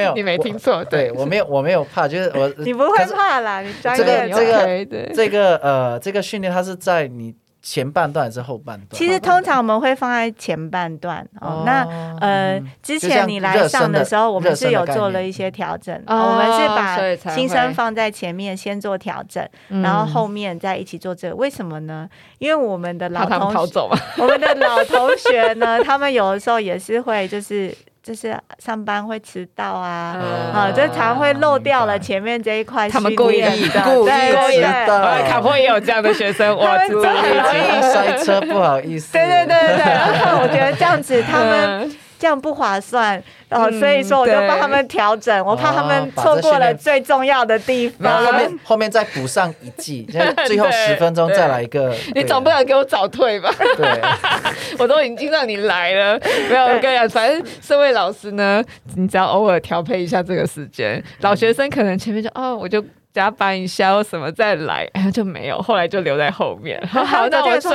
[0.00, 7.34] 没有， 你没听错，对我没有，我没有怕，就是我 你不会怕啦，你专业这个这个 OK，这个呃这个训练它是在你。
[7.62, 8.88] 前半段还是后半段？
[8.92, 11.62] 其实通常我们会放在前半段哦。
[11.66, 11.86] 那
[12.18, 15.94] 呃，之前你来上的时候，我们是有做了一些调整。
[16.06, 19.46] 我们是把新生放在前面先做调整，
[19.82, 21.36] 然后后面再一起做这个。
[21.36, 22.08] 为什么呢？
[22.38, 23.78] 因为我们的老同学，
[24.16, 27.76] 我们的老同学呢，他们有的时候也是会就是。
[28.02, 30.16] 就是上班会迟到啊，
[30.54, 32.88] 啊，就常会漏掉了前面这一块。
[32.88, 33.50] 他们故意的，
[33.84, 35.22] 故意的。
[35.28, 39.12] 卡波也有这样的学生，我很容易塞车，不好意思。
[39.12, 41.96] 对对对对对，然后我觉得这样子他们。
[42.20, 48.22] 这样不划算，然后所以说我就帮他们调整，我怕他们错过了最重要的地方。
[48.26, 50.02] 后面后面再补上一季，
[50.46, 51.96] 最后十分钟再来一个。
[52.14, 53.50] 你总不能给我早退吧？
[53.78, 54.00] 对，
[54.78, 58.62] 我都已经让你来了，没有，我跟你讲，反正身为老师呢，
[58.96, 62.84] 你只要偶尔调配一下这个时间，老学生可能前面就哦，我就。
[63.12, 66.80] 加班一下或什么再来，哎， 就没有，后来就留在后面。
[66.86, 67.72] 好，那我说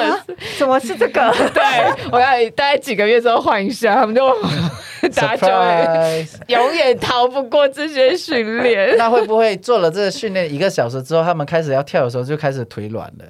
[0.57, 1.33] 怎么是这个？
[1.53, 1.61] 对，
[2.11, 4.33] 我要大概几个月之后换一下，他们就
[5.13, 8.95] 大家就会永远逃不过这些训练。
[8.97, 13.25] 那会不会做了这个训练一个小时之后，他们开始要跳的时候就开始腿软了？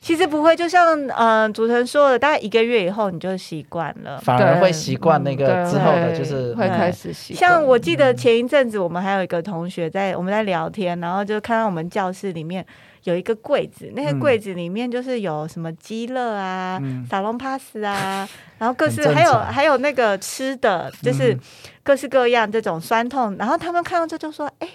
[0.00, 7.50] 其实不会，就像嗯，主持人说的，大概一个月以后你就习惯了，反而会习惯那个之后的，就是会开始习惯。
[7.50, 12.64] 像我记得前一阵子，我们还有一个同学在我们在聊天，然后就看到我们教室里面
[13.04, 18.26] 有一个柜子，那个柜子里面就是有什么鸡乐啊、撒隆帕斯啊，
[18.58, 21.36] 然后各式还有还有那个吃的，就是
[21.82, 24.68] 各式各样这种酸痛，然后他们看到这就说，哎。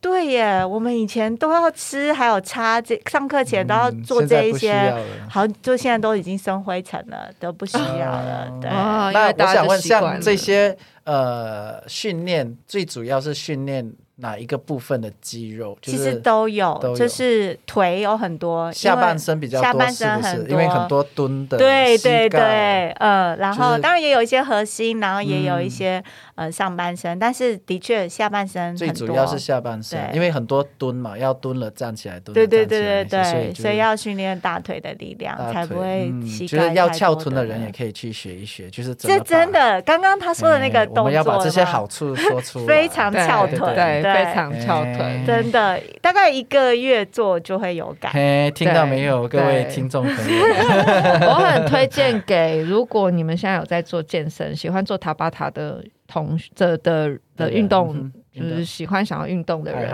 [0.00, 4.94] 对耶，我们以前都要吃，还有擦这上课前都要做这一些，
[5.28, 8.48] 好，就现在都已经生灰尘了，都不需要了。
[8.64, 13.92] 哦、对，那我想问，像这些呃训练，最主要是训练。
[14.20, 15.78] 哪一个部分的肌肉？
[15.80, 26.02] 其实都有，就是腿有很多，下半身比较多，下半身很多，因为很多蹲的，对对对，呃，然后当然也有一些核心，然后也有一些
[26.38, 36.58] 呃上半身，但是的确下半身最主要是下半身，因为很多蹲嘛，要蹲了站起来蹲，对对对对对，所以要训练大腿的力量，才不会膝盖。
[36.58, 43.58] 就是要翘臀的人也可以去学一学，就是这真的，刚刚他说的那个动作，我们要把这些好处说出来， 非常翘腿。
[43.58, 48.12] 非常翘腿，真的，大概一个月做就会有感。
[48.12, 50.44] 嘿，听到没有，各位听众朋友？
[51.28, 58.10] 我很推荐给如果你们现在有在做健身、喜欢做塔巴塔的同学的的的运动。
[58.30, 59.92] 就是喜欢想要运动的人，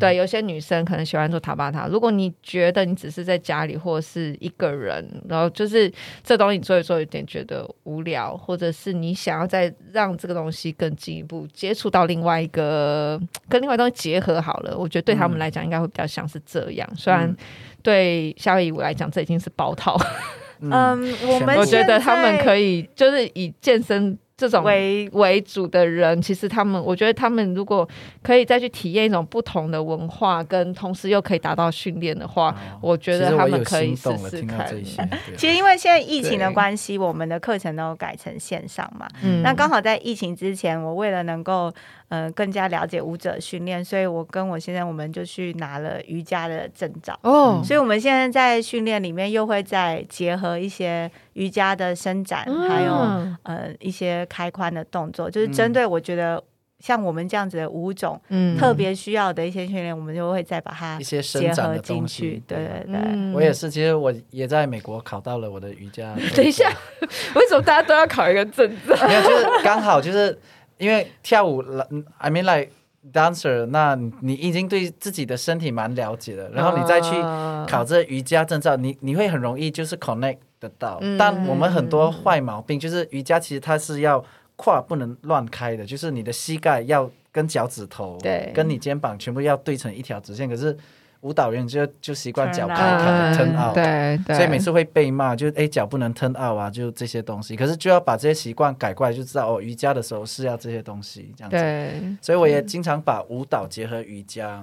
[0.00, 1.86] 对，有些女生可能喜欢做塔巴塔。
[1.86, 5.88] 如果你觉得你只是在家里或是一个人，然后就是
[6.24, 16.88] 这东西做一做有点觉得无聊，或者是你想要再让这个东西更进一步接触到另外一个跟另外东西结合好了，我觉得对他们来讲应该会比较像是这样。
[16.96, 17.32] 虽然
[17.80, 19.96] 对夏威夷来讲这已经是包套，
[20.58, 20.72] 嗯，
[21.28, 24.18] 我们我觉得他们可以就是以健身。
[24.36, 27.88] 这种为为主的人，其实他们，我觉得他们如果
[28.22, 34.68] 可以再去体验一种不同的文化，跟同时又可以达到训练的话，我觉得他们可以试试看。
[35.38, 39.08] 其实因为现在疫情的关系，我们的课程都改成线上嘛。
[39.22, 41.72] 嗯那刚好在疫情之前，我为了能够。
[42.08, 47.18] 嗯、呃，更加了解舞者训练，所以我跟我先生我们就去拿了瑜伽的证照。
[47.22, 52.92] 哦，所以我们现在在训练里面又会再结合一些瑜伽的伸展，嗯、还有
[53.44, 56.42] 呃一些开髋的动作，就是针对我觉得
[56.80, 62.42] 像我们这样子的舞种，嗯，特别需要的一些训练，我们就会再把它一些结合进去。
[62.46, 66.14] 对对对，嗯、我也是，其实我也在美国考到了我的瑜伽。
[66.36, 66.70] 等一下，
[67.34, 68.94] 为什么大家都要考一个证照？
[69.08, 70.38] 没有，就是刚好就是。
[70.78, 71.62] 因为跳舞
[72.18, 72.70] ，I mean like
[73.12, 77.10] dancer，那你已经对自己的身体蛮了解了，然后你再去
[77.70, 80.98] 考这瑜伽证照，你你会很容易就是 connect 得到。
[81.00, 84.24] 嗯、但我们很多坏毛病就是瑜伽其实它是要
[84.56, 90.76] 胯不能乱开的，就是你的膝盖要跟脚趾头，对，跟你肩膀全部要对成一条直线，可是。
[91.24, 97.56] 舞蹈员就就习惯脚开开 turn out，对，所以每次会被骂，就哎脚不能 turn out 啊，就这些东西。
[97.56, 101.56] 可是就要把这些习惯改过来，就知道哦，瑜伽的时候是要这些东西这样子。
[101.56, 104.62] 对，所以我也经常把舞蹈结合瑜伽，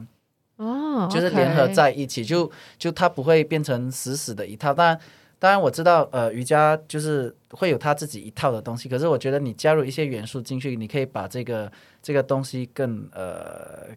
[0.58, 4.72] 哦，就是联合在一起，就就它不会变成死死的一套。
[4.72, 5.00] 当然，
[5.40, 8.88] 当然我知道，呃，瑜伽就是会有它自己一套的东西。
[8.88, 11.72] 可是我觉得你加入一些元素进去，你可以把这个
[12.04, 13.88] 这个东西更呃。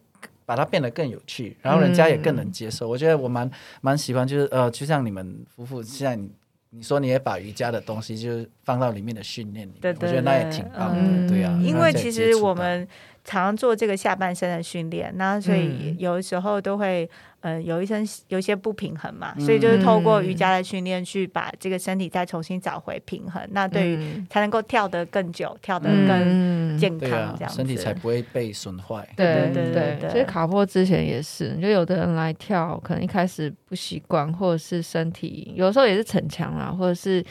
[0.45, 2.87] 把它变得更有趣，然后人家也更能接受。
[2.87, 3.49] 嗯、我觉得我蛮
[3.81, 6.29] 蛮喜欢，就是呃，就像你们夫妇现在你
[6.69, 11.61] 你说你也把瑜伽的东西就是放到里面的训练里面，对对对，我觉得那也挺棒的，嗯、对呀、啊。
[11.63, 12.87] 因为其实我们
[13.25, 17.09] 常常做这个下半身的训练，那所以有的时候都会。
[17.41, 23.39] 呃，有一身有一些不平衡嘛，所以就是透过瑜伽的训练去把这个身体再重新找回平衡。
[23.51, 29.07] 那对于才能够跳得更久，跳得更健康，这样身体才不会被损坏。
[29.15, 37.23] 对对对对，其实卡波之前也是，就有的人来跳，可能一开始不习惯，或者是身体有时候也是逞强啊，或者是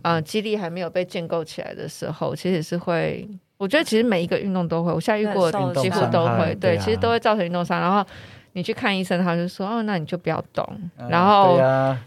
[0.00, 3.28] 呃肌力还没有被建构起来的时候，其实也是会。
[3.58, 8.02] 我觉得其实每一个运动都会，我现在遇过的几乎都会，对，其实都会造成运动伤，然后。
[8.54, 10.66] 你去看医生，他就说：“哦，那你就不要动。
[10.98, 11.60] 嗯”然后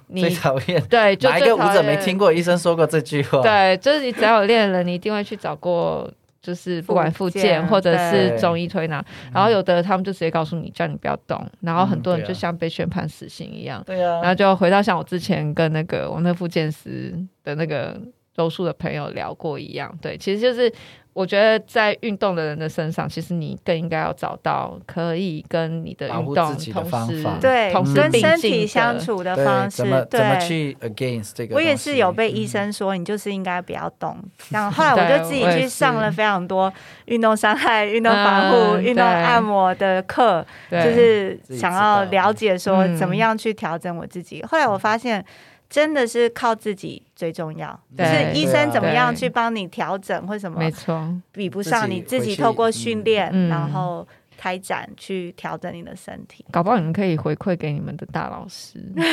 [0.07, 3.41] 你最讨厌对，就哪一个舞者没听过医生说过这句话？
[3.41, 6.11] 对，就是你只要有练了，你一定会去找过，
[6.41, 9.05] 就是不管复健或者是中医推拿。
[9.31, 11.41] 然后有的他们就直接告诉你，叫你不要动。
[11.61, 13.81] 然后很多人就像被宣判死刑一样。
[13.85, 14.15] 对啊。
[14.15, 17.13] 然后就回到像我之前跟那个我那复健师
[17.45, 17.97] 的那个
[18.35, 19.95] 柔术的朋友聊过一样。
[20.01, 20.73] 对，其实就是。
[21.13, 31.55] 我觉得在运动的人的身上，其实你更应该要找到可以跟你的运动同时对同时跟身体相处的方式，怎么怎么去 against 这个？
[31.55, 34.17] 我也是有被医生说，你就是应该不要动。
[34.51, 36.71] 然后 后来我就自己去上了非常多
[37.05, 44.41] 运动伤害、运动防护、运动按摩的课，就是想要了解说怎么样去调整我自己。
[44.43, 45.25] 后来我发现。
[45.71, 54.07] 真的是靠自己最重要，就是医生怎么样去帮你调整或什么，没错，比不上你自己透过训练，然后。
[54.41, 59.03] 开展去调整你的身体，搞不好你们可以回馈给你们的大老师， 因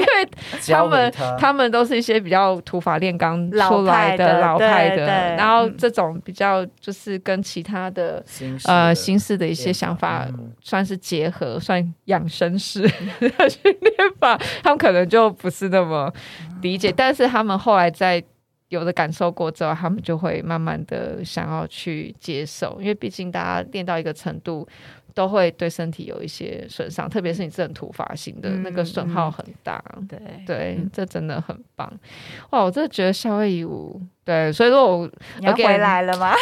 [0.00, 0.28] 为
[0.66, 5.06] 他们他，他们都是一些比较土法炼钢出来的老派的，
[5.36, 8.20] 然后这种比较就是跟其他的
[8.64, 10.26] 呃新式的一些想法
[10.60, 12.88] 算是结合，嗯、算养生式的
[13.48, 16.12] 训练法，他们可能就不是那么
[16.62, 18.20] 理解，但是他们后来在。
[18.68, 24.66] 有的感受过之后，他们就会慢慢的想要去接受，因为毕竟大家练到一个程度，
[25.14, 29.82] 都会对身体有一些损伤，特别是你这种突发性的、嗯、那个损耗很大。
[30.08, 31.92] 对对，这真的很棒。
[32.50, 34.00] 哇，我真的觉得夏威夷舞。
[34.26, 35.08] 对，所以说我
[35.38, 36.34] 你要回来了吗？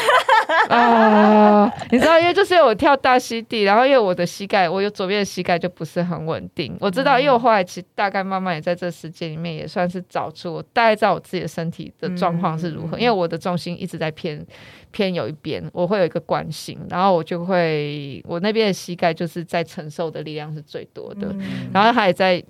[0.70, 6.74] 啊，你知道，因为就是因为我跳大溪地，然后因为我的膝盖，我有左边的膝盖就不是很稳定。
[6.80, 12.98] 我知道，因为我后来其实大概慢慢也在这时间里面也算是找出我大概知道我自己的身体的状况是如何。
[12.98, 14.42] 因为我的重心一直在偏
[14.90, 21.28] 偏有一边，我会有一个惯性，然后我就会我那边的膝盖就是在承受的力量是最多的，
[21.70, 22.42] 然后他也在。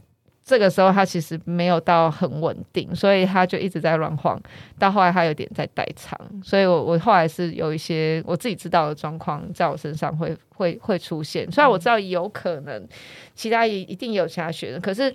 [0.45, 4.39] 这个时候他其实没有到很稳定，所以他就一直在乱晃。
[4.79, 11.51] 到后来他有点在代偿，所以我我后来是有一些我自己知道的状况在我身上会会会出现。
[11.51, 12.87] 虽然我知道有可能
[13.35, 15.11] 其他一一定有其他学生，可是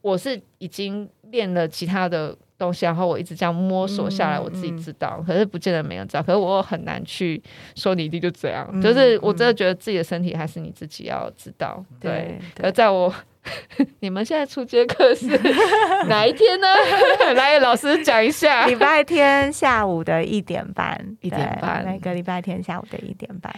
[0.00, 6.22] 我是已经练了其他的东西，然后我一直这样摸索下来，我自己知道，嗯嗯、可是不见得没人知道。
[6.22, 7.42] 可是我很难去
[7.74, 11.84] 说你一定就这样，嗯、就是我真的觉得自己的身体还是你自己要知道。
[11.90, 13.12] 嗯、对，而在我。
[14.00, 15.26] 你们现在初阶课是
[16.08, 16.66] 哪一天呢？
[17.34, 18.66] 来，老师讲一下。
[18.66, 23.54] 礼拜天下午的一点半，一点半，每个礼拜天下午的一点半。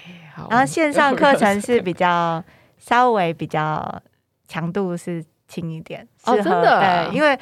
[0.49, 2.43] 然后线上课程是比较
[2.79, 4.01] 稍微比较
[4.47, 7.37] 强度是轻一点，哦，真的，对，因为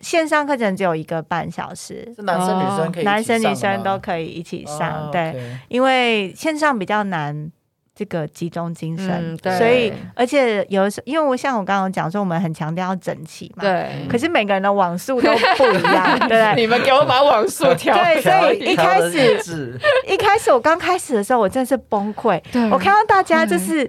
[0.00, 7.52] 线上课程只有一个半小时，是男生女生可以，男生女生都可以一起上，对，因为线上比较难。
[7.96, 13.88] 这个集中精神，嗯、所以而且有时候，因为我像我刚刚讲说，我们很强调要整齐嘛，对。
[14.08, 16.54] 可是每个人的网速都不一样， 对不对？
[16.56, 17.94] 你们给我把网速调。
[18.02, 22.42] 对，所以一开始，一开始我刚开始的时候，我真的是崩溃。
[22.50, 23.88] 对我看到大家就是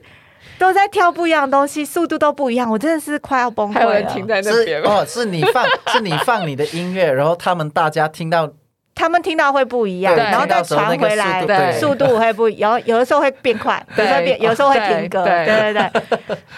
[0.60, 3.80] 都在跳不一样的东西，速度都不一样，我真的是快要崩溃了。
[3.80, 8.54] 还有人停在那边哦，是你放， 是你放你的音乐，然后他们大家听到。
[8.96, 15.74] 他们听到会不一样，然后再传回来，对，速度会不一样，有有的时候会变快，有时候变， 有时候会停格，对对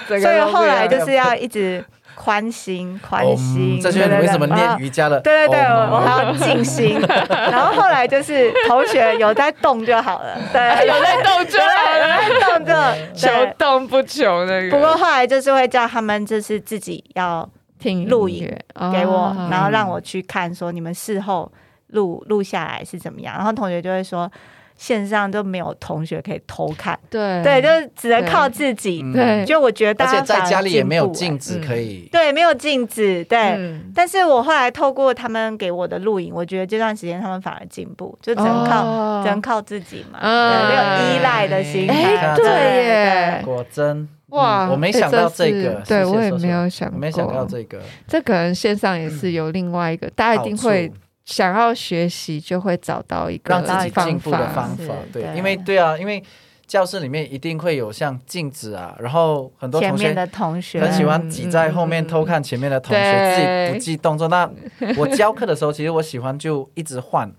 [0.08, 0.22] 对。
[0.22, 3.80] 所以后来就是要一直宽心，宽心。
[3.82, 5.20] 这就是为什么练瑜伽的。
[5.22, 7.02] 对对对，我还要静心。
[7.28, 11.66] 然后后来就是同学有在动就好了，对，有在动就好
[11.98, 12.18] 了，
[12.56, 12.74] 动就
[13.16, 14.70] 求动不求那个。
[14.70, 18.48] 不过后来就是会叫他们，就是自己要听录影
[18.94, 21.52] 给我，然后让我去看，说你们事后。
[21.88, 23.36] 录录下来是怎么样？
[23.36, 24.30] 然后同学就会说，
[24.76, 29.02] 线上就没有同学可以偷看，对对，就是只能靠自己。
[29.12, 33.80] 对，就我觉得大家在家里也没有镜子可以，对，没有镜子，对。
[33.96, 42.36] 但是我后来透过他们给我的录影，我觉得这段时间他们反而进步，就只能靠只能靠自己嘛，没有依赖的心态。
[42.36, 50.92] 对耶，果真哇，我没想到这个，对我也没有想，没想到这个，这可能线上也是有另外一个，大家一定会。
[51.28, 54.94] 想要学习，就会找到一个让自己进步的方法。
[55.12, 56.24] 对，因为对啊，因为
[56.66, 64.30] 教室里面一定会有像镜子啊，然后很多同学的同学很喜欢挤在后面偷看前面的同学，嗯、自己不记动作。
[64.30, 64.50] 那
[64.96, 67.30] 我教课的时候，其实我喜欢就一直换，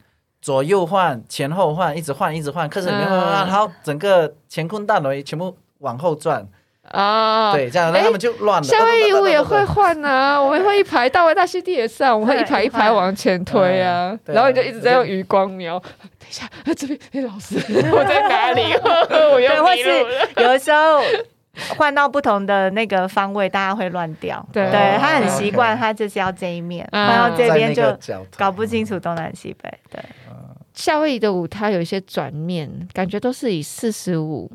[0.43, 2.69] 左右换，前后换，一直换，一直换。
[2.69, 6.47] 课程里面换，然后整个乾坤大挪移全部往后转。
[6.91, 8.67] 啊，对，这样，那他们就乱了。
[8.67, 15.79] 夏威夷舞也会换啊， 我们会一排到位大溪地也是啊，我们会一排一排往前推啊，然后你就一直在用余光瞄。
[15.79, 17.57] 等一下，这边，哎，老师，
[17.93, 18.63] 我在哪里？
[19.33, 20.29] 我又迷路了。
[20.37, 21.03] 有的时候
[21.77, 24.47] 换到不同的那个方位，大家会乱掉。
[24.53, 27.83] 对，他很习惯，他就是要这一面，换到这边就
[28.37, 29.73] 搞不清楚东南西北。
[29.91, 30.01] 对，
[30.75, 34.51] 夏威夷的舞它有一些转面，感觉都是以四十五。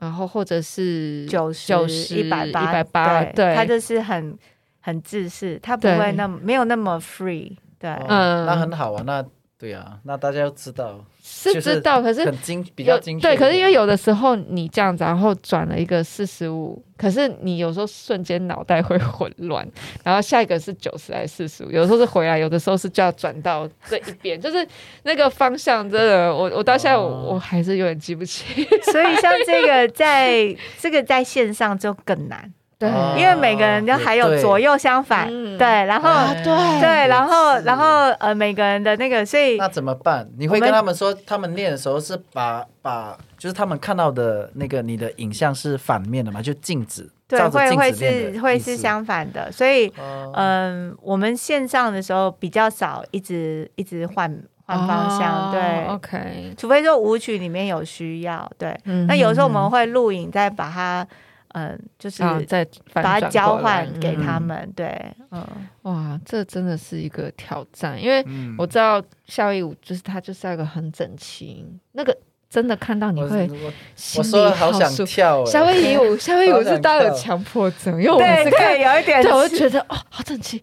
[0.00, 4.36] 然后或者是九十、九十、一百八、一百八，对，他就是很
[4.80, 9.24] 很自私，他不会那么没有那么 free，对，嗯，那很好啊，那。
[9.60, 13.28] 对啊，那大家要知道是知道，可是很精比较精确。
[13.28, 19.68] 对，可是因为有的时候你这样子，然后转了一个四十五，可是你有时候瞬间脑袋会混乱，
[20.02, 21.70] 然后下一个是九十还是四十五？
[21.70, 24.66] 有的时候是回来，有的时候是就要转到这一边， 就是
[25.02, 28.64] 那个方向真的，我我到现在我，我还是有点记不清。
[28.90, 32.50] 所以像这个在这个在线上就更难。
[32.80, 32.88] 对，
[33.20, 36.80] 因为每个人都还有左右相反，对，然后对。
[36.80, 40.26] 对，然后然后呃，每个人的那个，所以那怎么办？
[40.38, 46.40] 你会跟他们说，他们练的时候是把把，就是他们看到的那个你的影像是反面的嘛？
[46.40, 49.92] 就镜子，对，会会是会是相反的，所以
[50.32, 58.74] 嗯，我们线上的时候比较少，一直一直换换方向，对，OK，除非说舞曲里面有需要，对，
[59.06, 61.06] 那有时候我们会录影，再把它。
[61.52, 65.46] 嗯，就是在把它交换给他们，嗯、对，嗯，
[65.82, 68.24] 哇，这真的是一个挑战，因为
[68.56, 72.16] 我知道夏威夷舞就是它就是要一个很整齐，那个
[72.48, 73.50] 真的看到你会
[73.96, 75.44] 心里好想跳。
[75.44, 80.62] 夏威夷 舞，夏威夷舞是大家有强迫症，因为我们是看有一点，对我就觉得哦，好整齐，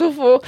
[0.00, 0.42] 舒服，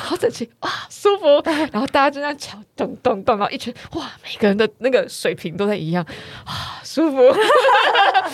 [0.00, 1.26] 好整齐，哇，舒服，
[1.70, 6.02] 然后大家就在敲，咚咚咚，然后一圈，哇，每个人的那个水平都在一样，
[6.46, 7.18] 啊，舒服。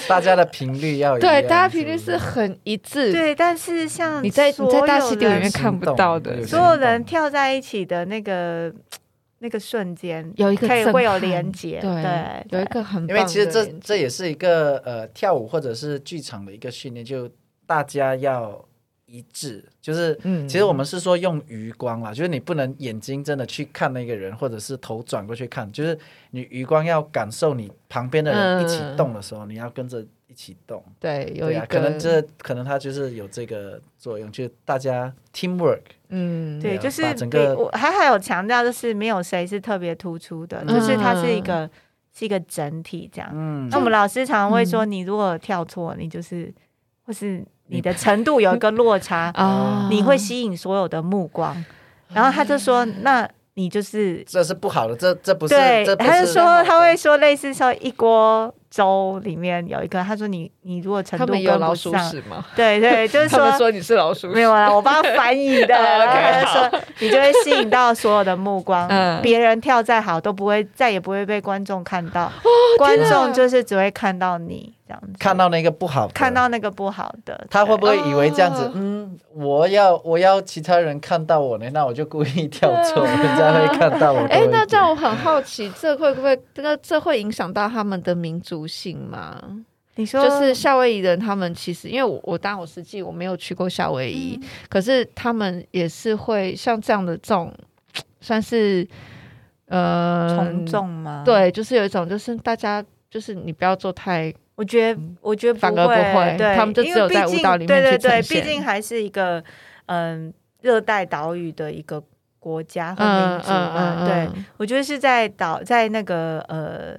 [0.06, 3.10] 大家的频率要对，大家频率是很一致。
[3.10, 8.72] 对，但是像你在你在大溪地里面看不到的，所有人跳在一起的那个
[9.40, 17.28] 那个瞬间，有一个可以会有连接，对，有一个很因为其实这这也是一个呃跳舞或者是剧场的一个训练，就
[17.66, 18.64] 大家要。
[19.12, 25.96] 一致就是，其实我们是说用余光啦，嗯、就是你不能眼睛真的去看那个人，或者是头转过去看，就是
[26.30, 30.82] 你余光要感受你旁边的人一起动的时候，嗯、你要跟着一起动。
[30.98, 35.82] 对，有一个、啊、可能这可能它就是有这个作用，就是大家 teamwork。
[36.08, 41.68] 嗯，对，就是整个我还还有强调，就是没有谁是特别突出的，嗯、就是它是一个
[42.14, 43.30] 是一个整体这样。
[43.34, 46.50] 嗯，那我们老师常常会说，你如果跳错，你就是
[47.04, 47.44] 或是。
[47.72, 49.32] 你的程度有一个落差，
[49.90, 51.64] 你会吸引所有的目光，
[52.12, 58.54] 然后他就说：“那你就是这是不好的，这这不是。”对，他就说他会说类似说一锅。
[58.72, 61.92] 粥里面有一个，他说你你如果程度跟不上，
[62.56, 68.88] 对对，就是说说你是老鼠屎，没有啊，我帮他翻译的， 他就说你就会吸引到所有的目光，
[69.20, 72.32] 别人跳再好都不会再也不会被观众看到，
[72.78, 78.70] 观众就是只会看到你这样子，看到那个不好，看到那个不好的，他会不会以为这样子？
[78.74, 84.20] 嗯，我要我要其他人看到我呢，那我就故意跳错，人家会看到我。
[84.28, 88.66] 哎，那这样我很好奇，这会不会这个这会影响到他们的民族？
[88.72, 89.38] 性吗？
[89.96, 97.52] 你说就是夏威夷人，他们其实因为我我当我实际我没有去过夏威夷，嗯、可是他们也是会像这样的这种，
[98.20, 98.86] 算是
[99.66, 101.22] 呃从众吗？
[101.24, 104.32] 对，就是有一种就是大家就是你不要做太，
[104.62, 109.42] 我觉得我觉得反而不会，对他们就只有在舞蹈里面对对对，毕竟还是一个
[109.86, 112.00] 嗯热带岛屿的一个
[112.38, 116.96] 国家和民族嘛，嗯对我觉得是在岛在那个呃。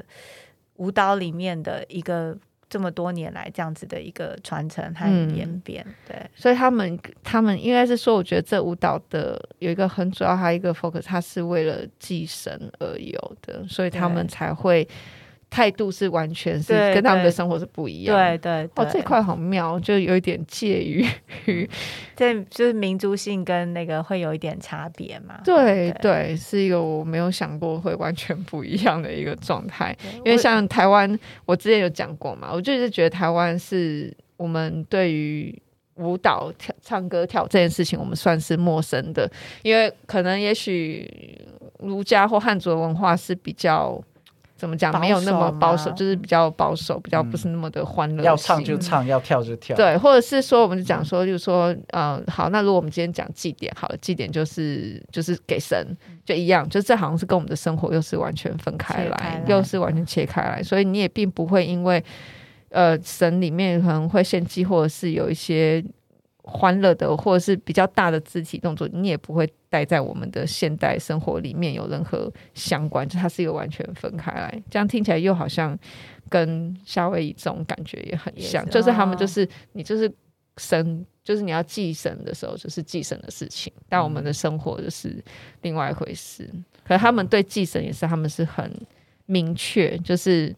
[0.78, 2.36] 舞蹈里面的一个
[2.68, 5.06] 这么多年来这样子的一个传承和
[5.36, 14.86] 演变，嗯、对，所以他们他们应该是说，我觉得这舞蹈的有一个很主要，还有一个 focus，它是为了祭神而有的，所以他们才会。
[15.54, 21.08] 态度是完全是跟他们的生活是不一样，对对，哦，这块好妙，就有一点介于，
[22.18, 25.40] 这就是民族性跟那个会有一点差别嘛。
[25.46, 29.96] 对对，是一个我没有想过会完全不一样的一个状态。
[30.26, 35.56] 因为像台湾，我之前有讲过嘛，我就是觉得台湾是我们对于
[35.98, 39.32] 舞蹈、跳、唱歌、跳这件事情，我们算是陌生的，
[39.62, 41.08] 因为可能也许
[41.78, 44.04] 儒家或汉族的文化是比较。
[44.56, 48.24] 怎么讲，没有那么保守，就是比较保守，比较不是那么的欢乐。
[48.24, 49.76] 要唱就唱，要跳就跳。
[49.76, 55.86] 对，或者是说，我们就讲说，就是说，嗯，好，那如果我们今天讲祭典，好了，祭典就是就是给神，
[56.24, 62.04] 就一样，就这好像是跟我们的生活又是完全分开来，开来又是完全切开来，所以你也并不会因为，
[62.70, 65.84] 呃，神里面可能会献祭，或者是有一些。
[66.46, 74.64] 欢乐的，或者是比较大的肢体动作，你也不会带在我们的现代生活里面有任何相关，就它是一个完全分开来。
[74.70, 75.78] 这样听起来又好像
[76.28, 80.12] 跟夏威夷这种感觉也很像，是就是他们就是你就是
[80.58, 85.24] 神，就是你要祭神的时候，就是祭神的事情，但我们的生活就是
[85.62, 86.50] 另外一回事。
[86.52, 88.70] 嗯、可是他们对祭神也是，他们是很
[89.26, 90.54] 明确，就是。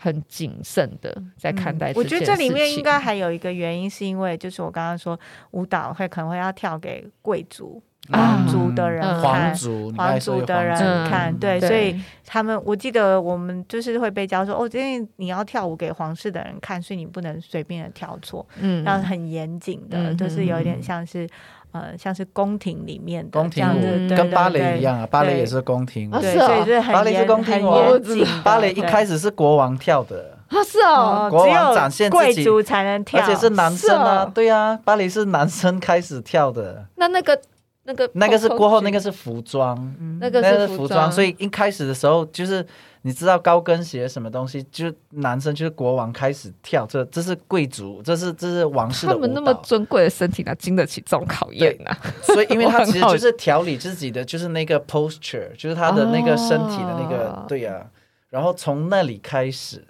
[0.00, 1.94] 很谨慎的在看待、嗯。
[1.96, 5.18] 我觉得这里面应该还有一个原因，是因为就是我刚刚说
[5.50, 10.76] 舞蹈会可能会要跳给贵族、皇族的人看，皇族、皇族的人
[11.10, 21.28] 看，对，所以他们我记得我们就是会被教说，哦，因为你要跳舞给皇室的人看，所以你不能随便的跳错，嗯，然后很严谨的，就是有一点像是。
[21.72, 27.98] 呃，像是宫廷里面的宫廷舞，跟芭蕾一样啊，芭蕾也是宫廷舞，对，所以是很芭蕾是宫廷舞。
[28.42, 36.86] 芭蕾一开始是国王跳的啊，是哦，国王展现自己，贵族才能跳，而且是男生啊，对啊，芭蕾是男生开始跳的。
[36.96, 37.38] 那那个
[37.84, 42.66] 那个那个是过后，那个是服装，那个是服装，所以一开始的时候就是。
[43.02, 44.62] 你知道高跟鞋什么东西？
[44.72, 49.12] 就是男生，就是国王开始跳，这这是贵族，这是这是王室的。
[49.12, 51.90] 他们那么尊贵的身体，哪经得起这种考验呢？
[52.22, 57.86] 所以，因为他其实就是 调理自己的，就是那个 posture，就是他的那个身体的那个，哦、对呀、啊。
[58.30, 59.84] 然后从那里开始，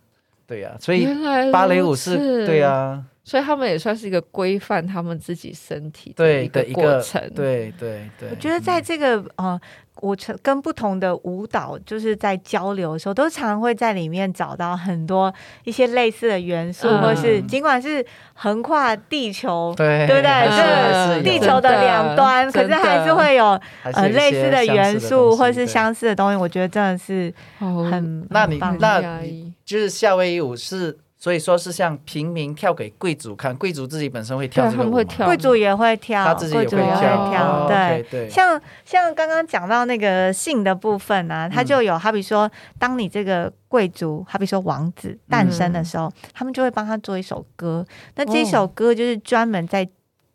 [0.46, 0.80] 对呀、啊。
[0.80, 1.06] 所以
[1.50, 3.04] 芭蕾舞是，对呀、啊。
[3.28, 7.20] 所以他们也算是一个规范他们自己身体的一个过程。
[7.34, 8.30] 对对对。
[8.30, 9.48] 我觉得在这个呃。
[9.48, 9.60] 嗯
[10.00, 20.30] 我跟不同的舞蹈就是在交流的时候，都常常会在里面找到很多一些类似的元素，嗯、或是尽管是横跨地球，对，对不对？
[21.18, 26.36] 是地球的两端，可是还是会有呃类似的元素，或是相似的东西。
[26.36, 29.20] 我觉得真的是很，那你那
[29.64, 30.96] 就是夏威夷舞是。
[31.20, 35.26] 所以说是像平民跳给贵族看，贵族自己本身会跳这个舞跳？
[35.26, 37.66] 贵族也会跳，他自己也会跳。
[37.66, 47.84] 对对，像像刚刚讲到那个性的部分啊，他就有好比说，当你这个贵族，好比说王子诞生的时候，他们就会帮他做一首歌。
[48.14, 49.88] 那这首歌就是专门在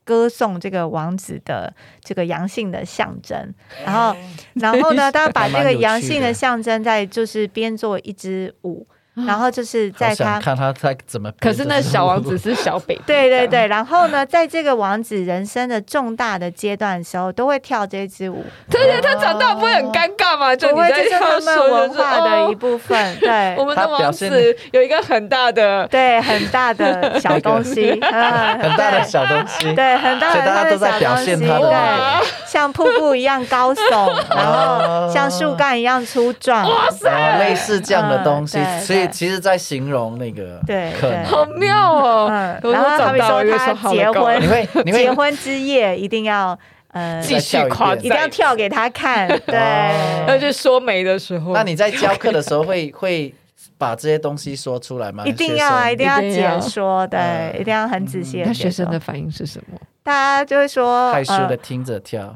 [0.04, 3.54] 歌颂这个王子的这个阳性的象征。
[3.86, 4.14] 然后，
[4.56, 8.86] 然后呢，他把这个阳性的象征在就是编做一支舞。
[9.16, 13.68] 然后就是在他看他在怎么，可是那小王子是小北，对对对。
[13.68, 18.44] 然后呢，在这个王子人生的重大的阶段的时候，都会跳这支舞。
[18.72, 20.56] 对对，他长大不会很尴尬吗？
[20.56, 23.20] 就会这是他们文化的一部分。
[23.20, 39.03] 对， 我们的王子有一个很大的， 对，很大的小东西， 很大的小东西，对，很大的他的小东西，对，像瀑布一样高耸，然后像树干一样粗壮，哇塞，类似这样的东西，所以。
[39.08, 40.92] 其实，在形容那个，对，
[41.26, 42.30] 好妙哦。
[42.64, 46.58] 然后他比如说他结婚，你会， 你会结婚之夜一定要，
[46.92, 49.28] 呃，继续夸，一定要跳给他看。
[49.46, 53.34] 对，那就说媒的时候，那你在教课的时候会 会
[53.78, 55.24] 把这些东西说出来吗？
[55.26, 58.44] 一定要啊，一定要解说，对，一定要很仔细。
[58.46, 59.80] 那学生的反应是什么？
[60.04, 62.36] 大家就会说，害羞的听着跳。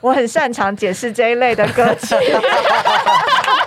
[0.00, 2.14] 我很擅长解释这一类的歌曲。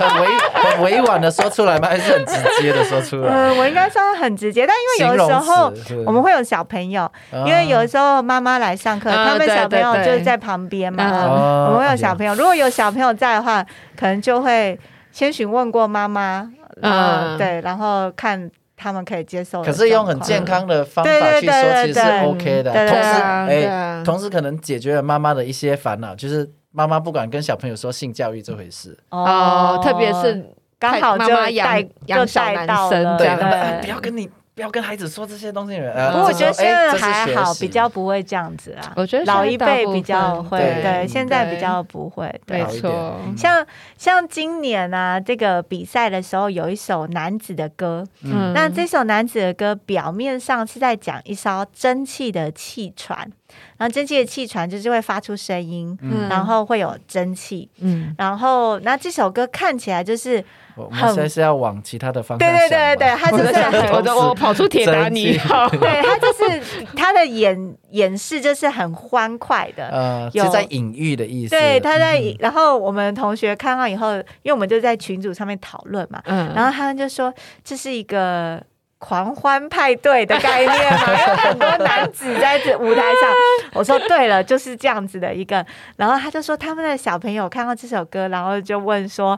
[0.01, 1.87] 很委很委婉的说出来吗？
[1.87, 3.31] 还是很直接的说出来？
[3.31, 5.71] 嗯，我应该说很直接，但因为有的时候
[6.05, 7.09] 我们会有小朋友，
[7.45, 11.67] 因为有的时候妈妈来上课，他们小朋友就是在旁边嘛。
[11.67, 13.63] 我们会有小朋友，如果有小朋友在的话，
[13.95, 14.79] 可能就会
[15.11, 16.49] 先询问过妈妈，
[16.81, 19.63] 嗯，对，然后看他们可以接受。
[19.63, 22.71] 可是用很健康的方法去说，其实是 OK 的。
[22.71, 26.49] 同时，哎，同时可能解决了妈妈的一些烦恼，就是。
[26.71, 30.45] 妈妈不敢跟小朋友说性教育这回事哦，特别是
[30.79, 35.77] 刚好妈妈养养小男生，对，不要跟你不要跟孩子说这些东西。
[35.77, 38.93] 不过我觉得现在还好，比较不会这样子啊。
[38.95, 42.33] 我觉得老一辈比较会，对，现在比较不会。
[42.47, 43.65] 没错，像
[43.97, 53.31] 像今年啊，这个比赛的时候有一首男子的歌，嗯，那这首男子的歌表面上是在讲一艘蒸汽的汽船。
[53.77, 60.43] 然后蒸汽的气船就是会发出声音，嗯、然后会有蒸汽，嗯，然后那这首歌看起来就是。
[60.73, 62.49] 我们现在是要往其他的方向。
[62.49, 65.67] 对对对对，他就是我的我跑出铁达尼号。
[65.77, 71.49] 对，他就是他的演演示就是很欢快的，呃，有在隐喻的意思。
[71.49, 77.31] 对，他在，然后我们同学看到以后，因为我们就在群组上面讨论嘛，嗯，然后他们就说
[77.65, 78.63] 这是一个。
[79.01, 83.33] 狂欢派对的概念嘛， 有很多男子在这舞台上。
[83.73, 85.65] 我说对了，就是这样子的一个。
[85.97, 89.37] 然后他就说，他们的小朋友看到这首歌，然后就问说：“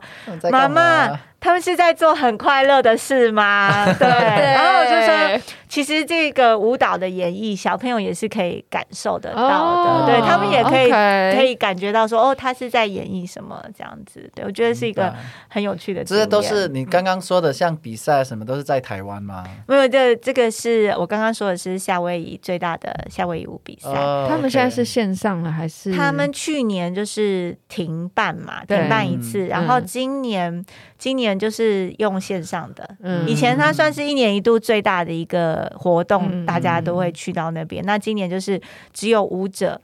[0.52, 3.86] 妈妈。”他们是在做很快乐的事吗？
[4.00, 9.54] 对，然后我就说，其实这个舞蹈的演绎，小朋友也是可以感受得到的。
[9.54, 10.90] 哦、对，他们也可以
[11.36, 14.32] 可以感觉到说，哦，他是在演绎什么这样子。
[14.34, 15.14] 对，我觉得是一个
[15.50, 16.02] 很有趣的。
[16.02, 19.44] 这些都是你刚刚说的，像比赛什么，都是在台湾吗？
[19.68, 23.90] 没有，这这个是我刚刚说的是夏威夷最大的夏威夷舞比赛。
[23.90, 25.92] 哦、他们现在是线上了还是？
[25.92, 30.64] 他们去年就是停办嘛，停办一次，然后今年。
[30.96, 37.84] 今年就是用线上的，嗯，以前它算是一年一度最大的一个活动，嗯、大家都会去到那边。
[37.84, 39.80] 嗯、那今年就是只有舞者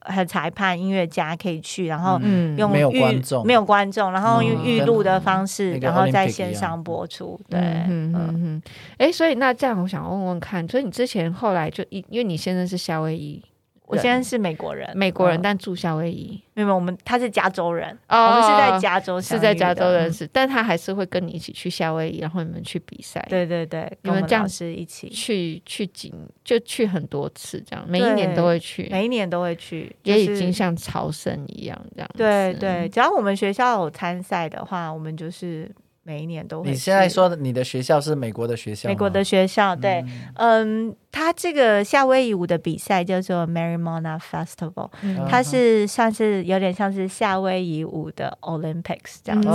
[0.00, 2.18] 和裁判、音乐家可以去，然后
[2.56, 7.38] 用没有观众，没有观众，然后用预录的方式，嗯、然后在线上播出。
[7.48, 8.62] 对，嗯嗯嗯。
[8.98, 13.42] 哎，所以那这样，我想问问看，所以你之前后来就因因为你现在是夏威夷。
[13.90, 16.40] 我现在是美国人，美国人，但住夏威夷。
[16.54, 23.24] 没有，我们他是加州人，我们是在加州，是在加州认识，但他还是会跟你一起去夏威夷，然后你们去比赛。
[23.28, 26.12] 对对对，你们这样是一起去去景，
[26.44, 32.10] 就去很多次，这样每一年都会去，每一年都会去，也已经像朝圣一样这样。
[32.16, 35.70] 对对，只要我们学校有参赛的话，我们就是。
[36.10, 36.70] 每一年都会。
[36.70, 38.88] 你现在说的你的学校是美国的学校？
[38.88, 44.90] 美国的学校，对，嗯，它这个夏威夷舞的比赛叫做 Marimona Festival，
[45.28, 49.48] 它是算是有点像是夏威夷舞的 Olympics 这样子。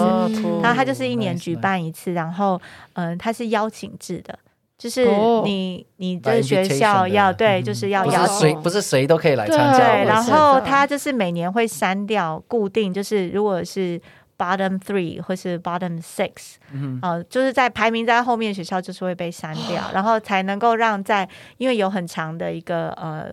[0.64, 2.62] 然后它就是一年举办一次，然后
[2.94, 4.40] 嗯，它是邀请制的，
[4.78, 5.06] 就是
[5.44, 9.78] 你你的学校要对，就是要邀请，不是谁都可以来参加。
[9.78, 14.02] 对，然后他就是每年会删掉固定，就是如果是。
[14.38, 23.30] Bottom three 或是 Bottom six，嗯就是在排名在后面学校就是会被删掉， 然后才能够让在因为有很长的一个呃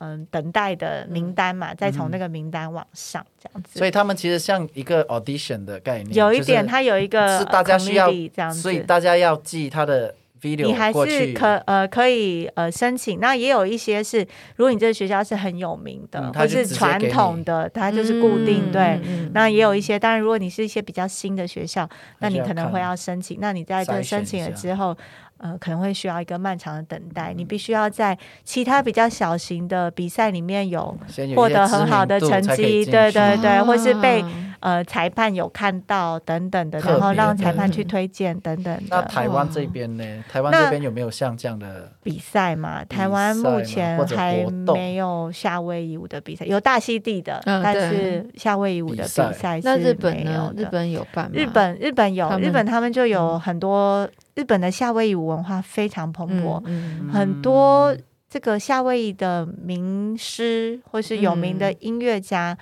[0.00, 3.78] 嗯、呃、等待的名单嘛，再从那个名单往上这样子。
[3.78, 10.14] 所以他们其实像一个 audition 的概念，有一点，它有一个是大家需要这样子，所以大家要记他的。
[10.54, 14.20] 你还是可呃可以呃申请，那也有一些是，
[14.56, 19.00] 如果你这个学校是很有名的，或是传统的，它就是固定对。
[19.32, 21.88] 那也有一些，当然如果你是一些比较新的学校，
[22.20, 23.38] 那你可能会要申请。
[23.40, 24.96] 那你在这申请了之后。
[25.38, 30.96] 呃，可能会需要一个漫长的等待，你必须要在其他比较小型的比赛里面有
[31.34, 34.24] 获得很好的成绩，对对对，或是被
[34.60, 38.82] 呃裁判有看到等等的，然后让裁判去推荐等等。
[38.88, 40.24] 那台湾这边呢？
[40.30, 42.82] 台湾这边有没有像这样的比赛嘛？
[42.84, 44.42] 台湾目前还
[44.74, 49.76] 没有夏威夷舞的比赛，有大溪地的，但是夏威夷舞的比赛是没有的。
[49.76, 50.54] 那日本呢？
[50.56, 51.32] 日本有办吗？
[51.34, 54.08] 日本日本有，日本他们就有很多。
[54.36, 57.96] 日本的夏威夷文化非常蓬勃，嗯嗯、很多
[58.28, 62.56] 这个夏威夷的名师或是有名的音乐家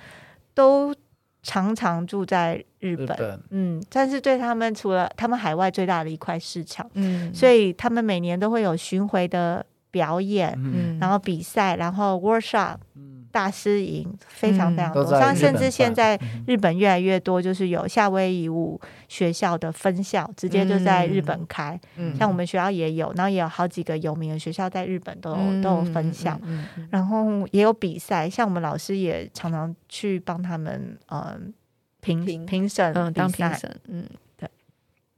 [0.53, 0.95] 都
[1.43, 3.05] 常常住在日本。
[3.05, 12.77] 日本嗯，但是对他们，除了他们海外最大的一块市场，嗯，所以他们每年都会有巡回的表演，嗯，然后比赛，然后 workshop。
[13.35, 16.17] 大师营非常非常多，像甚至现在
[16.47, 21.77] 日本越来越多，就是有夏威夷舞学校的分校，直接就在日本开。
[22.17, 26.39] 像我们学校也有，然后也有好几个有名的学校在日本都有都有分校，
[26.89, 28.29] 然后也有比赛。
[28.29, 31.53] 像我们老师也常常去帮他们，嗯，
[31.99, 34.05] 评评审，嗯，当评审，嗯，
[34.37, 34.49] 对，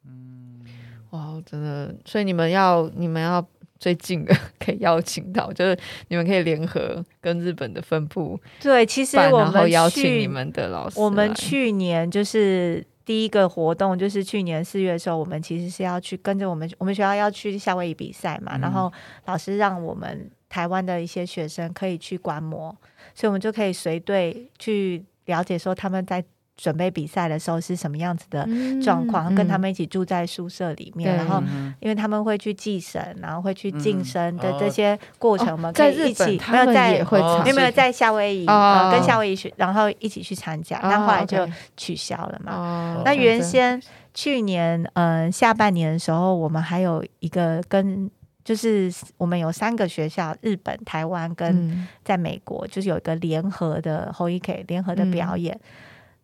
[0.07, 0.65] 嗯，
[1.11, 3.47] 哇，真的，所以你们要，你们要。
[3.79, 10.99] 最近的可以邀请到，就是你们可以联合跟日本的分部对，其实我们去邀请你们的老师。
[10.99, 18.91] 我们去年就是第一个活动，就是去年四月的时候，我们其实是要去跟着我们我们学校要去夏威夷比赛嘛，嗯、然后
[19.25, 22.75] 老师让我们台湾的一些学生可以去观摩，
[23.13, 26.23] 所以我们就可以随队去了解说他们在。
[26.57, 28.47] 准备比赛的时候是什么样子的
[28.83, 29.33] 状况？
[29.35, 31.41] 跟他们一起住在宿舍里面，然后
[31.79, 43.01] 因为他们会去祭神，然后会去晋升的这些过程，我们可以一起没有在有没有在夏威夷跟夏威夷去，然后一起去参加，但后来就取消了嘛。
[43.05, 43.79] 那原先
[44.13, 48.09] 去年嗯下半年的时候，我们还有一个跟
[48.43, 55.67] 就是我们有三个学校，日本、台湾跟在美国，嗯、就是有一个联合的 Hoike 联合的表演，嗯、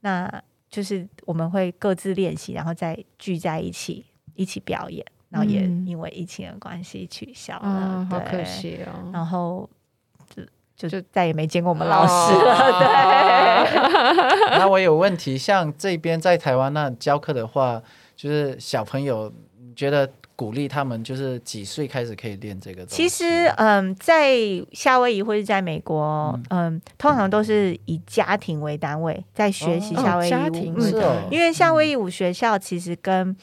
[0.03, 9.09] 那就是我们会各自练习，然后再聚在一起一起表演，然后也因为疫情的关系取消了，嗯、好可惜哦。
[9.13, 9.69] 然后
[10.75, 12.53] 就就再也没见过我们老师了。
[12.53, 17.81] 哦、对 那我有问题，像这边在台湾那教课的话，
[18.15, 20.09] 就是小朋友，你觉得？
[20.35, 22.95] 鼓励他们就是几岁开始可以练这个东西？
[22.95, 24.35] 其实，嗯，在
[24.71, 30.31] 夏威夷或者在美国，嗯，通常都是以家庭为单位在学习夏威夷舞。
[30.31, 33.35] 家庭是哦，因为夏威夷舞学校其实跟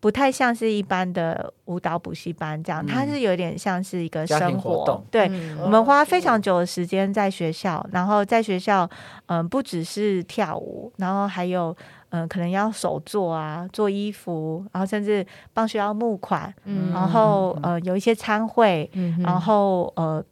[0.00, 5.04] 不太像是一般的舞蹈补习班这样，它是有点像是一个生活。
[5.10, 5.30] 对，
[5.62, 8.88] 我们花非常久的时间在学校，然后在学校，
[9.26, 11.76] 嗯，不只是跳舞，然后还有。
[12.10, 20.22] 嗯、呃，可能要手做啊，做衣服，然后甚至帮学校募款，嗯、然后呃有一些参会，嗯、然后呃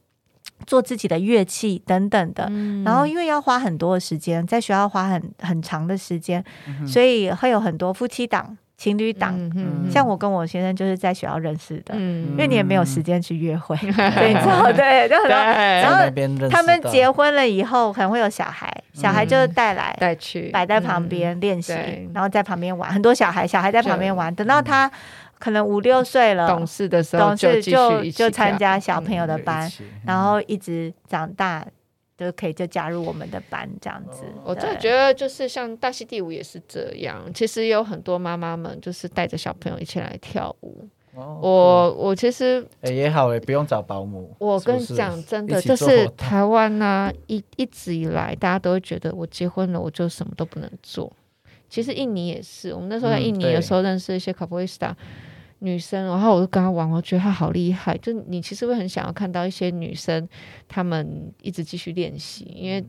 [0.67, 2.47] 做自己的乐器等等的。
[2.51, 8.57] 嗯、然后因为要花很多的时间，在学校花很很长的时间，嗯、所以会有很多夫妻档。
[8.79, 15.31] 情侣档，嗯、像我跟我先生就是在学校认识的，嗯、因为你也没有时间去约会， 嗯、对，你知道，对，就很多。
[15.31, 22.93] 然后他们结婚了以后，可能会有小孩，小孩就带来带去摆在旁边练习，嗯、然后在旁边玩。
[22.93, 24.91] 很多小孩，小孩在旁边玩，等到他
[25.39, 31.67] 可能五六岁了，懂事的时候，懂事就就参加小朋友的班，嗯、然后一直长大。
[32.19, 37.23] 就可以就加入我们的班这样子，我真的觉得就是像大溪地舞也是这样。
[37.35, 40.89] 其实有很多妈妈们就是带着小朋友一起来跳舞。
[41.17, 44.35] 哦、我我其实哎、欸、也好哎，不用找保姆。
[44.39, 51.13] 我跟你讲真的，就是台湾呢、啊，一一直以来大家都会觉得我结婚了我就什么都不能做。
[51.69, 54.97] 其实印尼也是，我们那时候在印尼的时候认识一些卡布里斯塔。
[55.61, 57.97] 女生，然后我就跟她玩，我觉得她好厉害。
[57.97, 60.29] 就你其实会很想要看到一些女生，
[60.69, 62.85] 她们一直继续练习，因为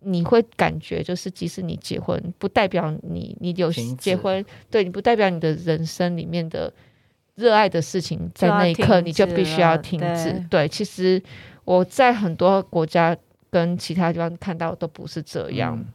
[0.00, 6.70] 你会感觉就是，即使你结婚，不代表你你有结婚，对你不代表你的人生里面的
[7.40, 10.30] 热爱的事情，在那一刻你就必须要停止。
[10.48, 11.20] 对，对，其实
[11.64, 13.16] 我在很多国家
[13.50, 15.76] 跟其他地方看到都不是这样。
[15.76, 15.86] 嗯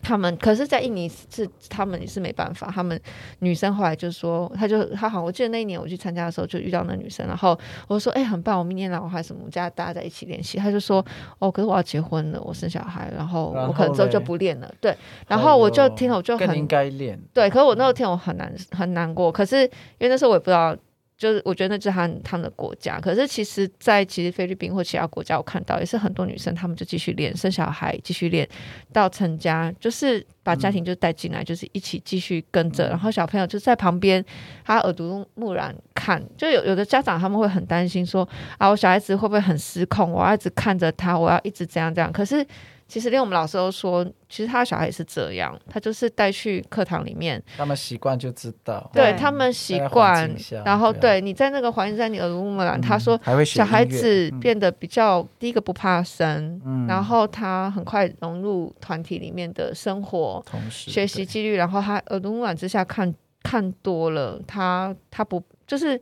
[0.00, 2.70] 他们可是，在印尼是他们也是没办法。
[2.72, 2.98] 他们
[3.40, 7.58] 女生后来就说，他就他好，我记得那一年我去参加的时候，就遇到那女生，然后
[7.88, 11.04] 我说：“哎、欸，很棒，我明年来我还什么，我们家大家在一起练习。”他就说
[11.40, 17.20] ：“哦，可是我要结婚了，我生小孩，然后我可能之后就不练了。”对，然后我就听了，我就很应该练。
[17.34, 19.68] 对，可是我那天我很难很难过，可是因
[20.02, 20.76] 为那时候我也不知道。
[21.18, 28.48] 就是我觉得那是他们他们的国家，可是其实，在其实菲律宾或其他国家，我看到也是很多女生，她们就继续练，生小孩，继续练
[28.92, 34.24] 到成家，就是把家庭就带进来，嗯、就是一起继续跟着，然后小朋友就在旁边，
[34.64, 38.26] 他耳濡目染看，就有有的家长他们会很担心说
[38.56, 40.12] 啊，我小孩子会不会很失控？
[40.12, 42.46] 我要一直看着他，我要一直这样这样，可是。
[42.88, 66.00] 其实连我们老师都说，其实他的小孩也是这样，他就是带去课堂里面，他们习惯就知道，对，他们习惯，然后对你在那个环境在你耳濡目染，他说小孩子变得比较、嗯、第一个不怕生，嗯、然后他很快融入团体里面的生活，同时学习纪律，然后他耳濡目染之下看看多了，他他不就是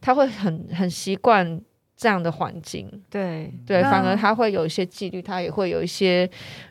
[0.00, 1.60] 他会很很习惯。
[2.00, 6.26] 这样的环境，对对，反而他会有一些纪律，他也会有一些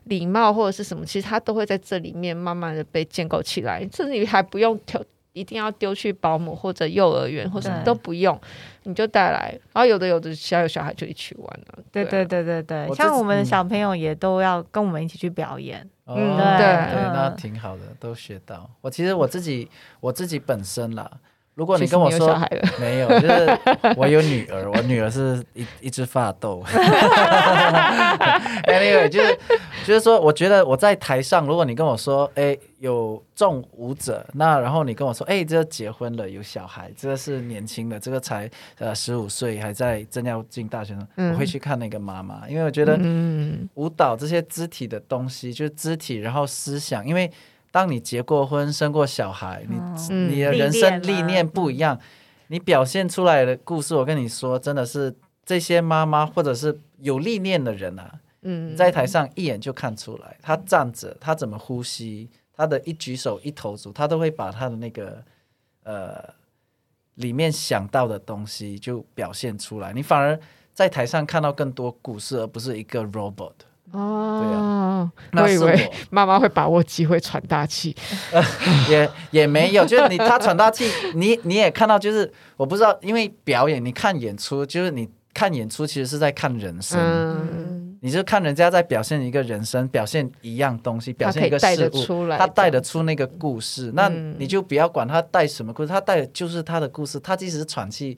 [0.05, 3.87] 礼貌或者是什么，其实他都会在这里面慢慢的被建构起来。
[3.93, 8.41] 甚至于还不用丢，一定要丢去保姆或者幼儿园或什么都不用，
[8.85, 9.51] 你就带来。
[9.71, 11.83] 然后有的有的小有小孩就一起玩了。
[11.91, 15.87] 对对对对对，像我们的小朋友也都要跟我们一起去表演。
[16.07, 18.67] 嗯，对对，那挺好的，都学到。
[18.81, 21.07] 我其实我自己我自己本身啦。
[21.59, 22.39] 如果你跟我说
[22.79, 23.59] 没有，就是
[23.97, 26.63] 我有女儿，我女儿是一一只发豆。
[28.63, 29.37] Anyway，就是
[29.85, 42.97] 就是说，我觉得我在台上，如果你跟我说，哎，有众舞者，那然后你跟我说，哎，这个结婚了，有小孩，这个是年轻的，这个才呃十五岁，还在正要进大学生，嗯、我会去看那个妈妈，因为我觉得
[43.73, 47.29] 舞蹈这些肢体的东西，就是肢体，然后思想，因为。
[47.71, 49.77] 当你结过婚、生过小孩，你、
[50.09, 51.99] 嗯、你的人生历练不一样，
[52.47, 65.23] 你表现出来的故事，我跟你说，真的是这些妈妈或者是有历练的人啊，嗯，在台上一眼就看出来，他站着，他怎么呼吸，他的一举手一投足，他都会把他的那个
[65.83, 66.33] 呃
[67.15, 69.93] 里面想到的东西就表现出来。
[69.93, 70.39] 你反而
[70.73, 73.53] 在台上看到更多故事，而不是一个 robot。
[73.91, 77.95] 哦，对啊，我以为妈妈会把握机会喘大气，
[78.31, 78.43] 呃，
[78.89, 98.17] 也也没有，就是你他喘大气， 你你也看到，就是我不知道，因为表演，你看演出，就是你看演出，其实是在看人生，嗯，你就看人家在表现一个人生，表现一样东西，表现一个事物，他带得出那个故事，那你就不要管他带什么故事，他带的就是他的故事，他即使是喘气，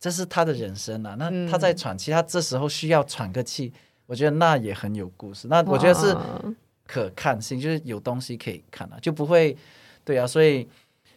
[0.00, 3.72] 这是他的人生啊，那他在喘气，他这时候需要喘个气。
[4.12, 6.14] 我觉得那也很有故事，那我觉得是
[6.86, 9.56] 可看性，就是有东西可以看啊，就不会，
[10.04, 10.68] 对啊，所以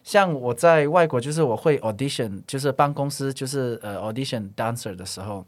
[0.02, 5.44] 像我在外国，就是我会 audition，就是帮公司就是呃 audition dancer 的时候，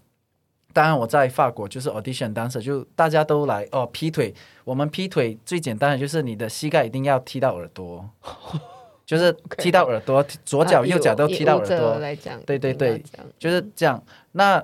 [0.75, 4.35] 当然我在法国就是 audition dancer，就大家都来哦劈腿，
[4.65, 8.07] 我们劈腿最简单的就是你的膝盖一定要踢到耳朵，
[9.07, 11.99] 就是踢到耳朵，左脚 右脚都踢到耳朵，
[12.45, 13.03] 对对对，
[13.39, 14.05] 就是这样。
[14.33, 14.63] 那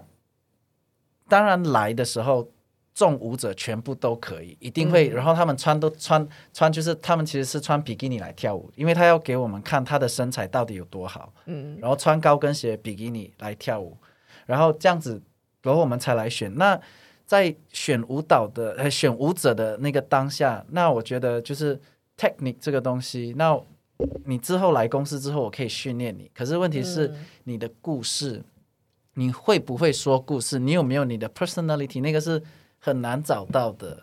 [1.30, 2.46] 当然来的时候。
[2.94, 5.08] 众舞者全部都可以，一定会。
[5.08, 11.34] 然后他们穿都穿穿，就是他们其实是穿比基尼来跳舞，因为他要给我们看他的身材到底有多好。
[11.46, 13.96] 嗯，然后穿高跟鞋比基尼来跳舞，
[14.46, 15.20] 然后这样子，
[15.62, 16.54] 然后我们才来选。
[16.54, 16.80] 那
[17.26, 21.76] 在选舞蹈的呃选舞者的那个当下，那我觉得就是
[22.16, 23.34] technique 这个东西。
[23.36, 23.60] 那
[24.24, 26.30] 你之后来公司之后，我可以训练你。
[26.32, 28.40] 可是问题是你的故事，
[29.14, 30.60] 你会不会说故事？
[30.60, 32.00] 你有没有你的 personality？
[32.00, 32.40] 那个是。
[32.84, 33.98] 很难找到的，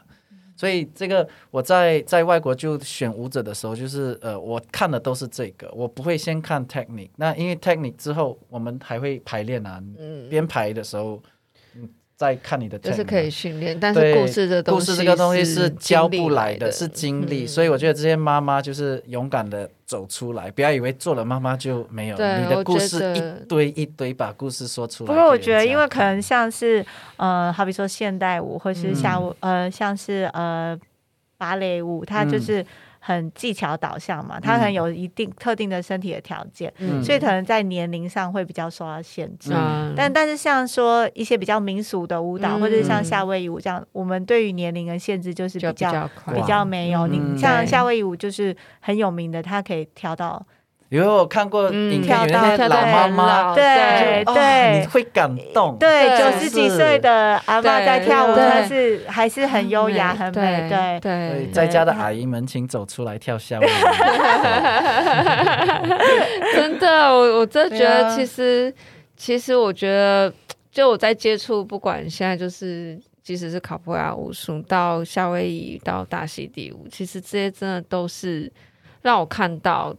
[0.55, 7.11] 所以这个我在在外国就选舞者的时候，就是呃，我看的都是这个，我不会先看 technique。
[7.17, 11.21] 那因为 technique 之后，我们还会排练啊，嗯，编排的时候。
[12.21, 17.47] 再看你的，就是可以训练，但是故事这东西，故事这个东西是教不来的，是经历。
[17.47, 22.15] 所以我觉得这些妈妈就是勇敢的走出来，不要以为做了妈妈就没有。
[22.15, 25.07] 你的故事一堆一堆，把故事说出来。
[25.07, 26.86] 不过我觉得，因为可能像是
[27.17, 30.79] 呃，好比说现代舞，或是像呃，像是呃
[31.39, 32.63] 芭蕾舞，它就是。
[33.03, 39.51] 很技巧导向嘛，他很有一定特定的身体的条件，嗯、所以可能在年龄上会比较受到限制。
[39.55, 47.07] 嗯、但但是像说一些比较民俗的舞蹈，嗯、或者是像夏威夷舞这样，我们对于年龄的限制就是比较比较，比较没有。
[47.07, 50.45] 你、嗯、像夏威夷舞就是很有名的，它可以跳到。
[50.91, 55.77] 因为我看过影片，有那些老妈妈，对对，你会感动。
[55.80, 60.69] 对，九十几岁的阿妈在跳舞，但是还是很优雅、很美。
[60.69, 63.69] 对对，在家的阿姨们，请走出来跳夏威夷。
[66.54, 68.73] 真的，我我真的觉得，其实
[69.15, 70.34] 其实我觉得，
[70.73, 78.51] 就我在接触，不管现在就是，即使是卡布亚武术，到夏威夷，到大溪地舞，其实这些真的都是
[79.01, 79.95] 让我看到。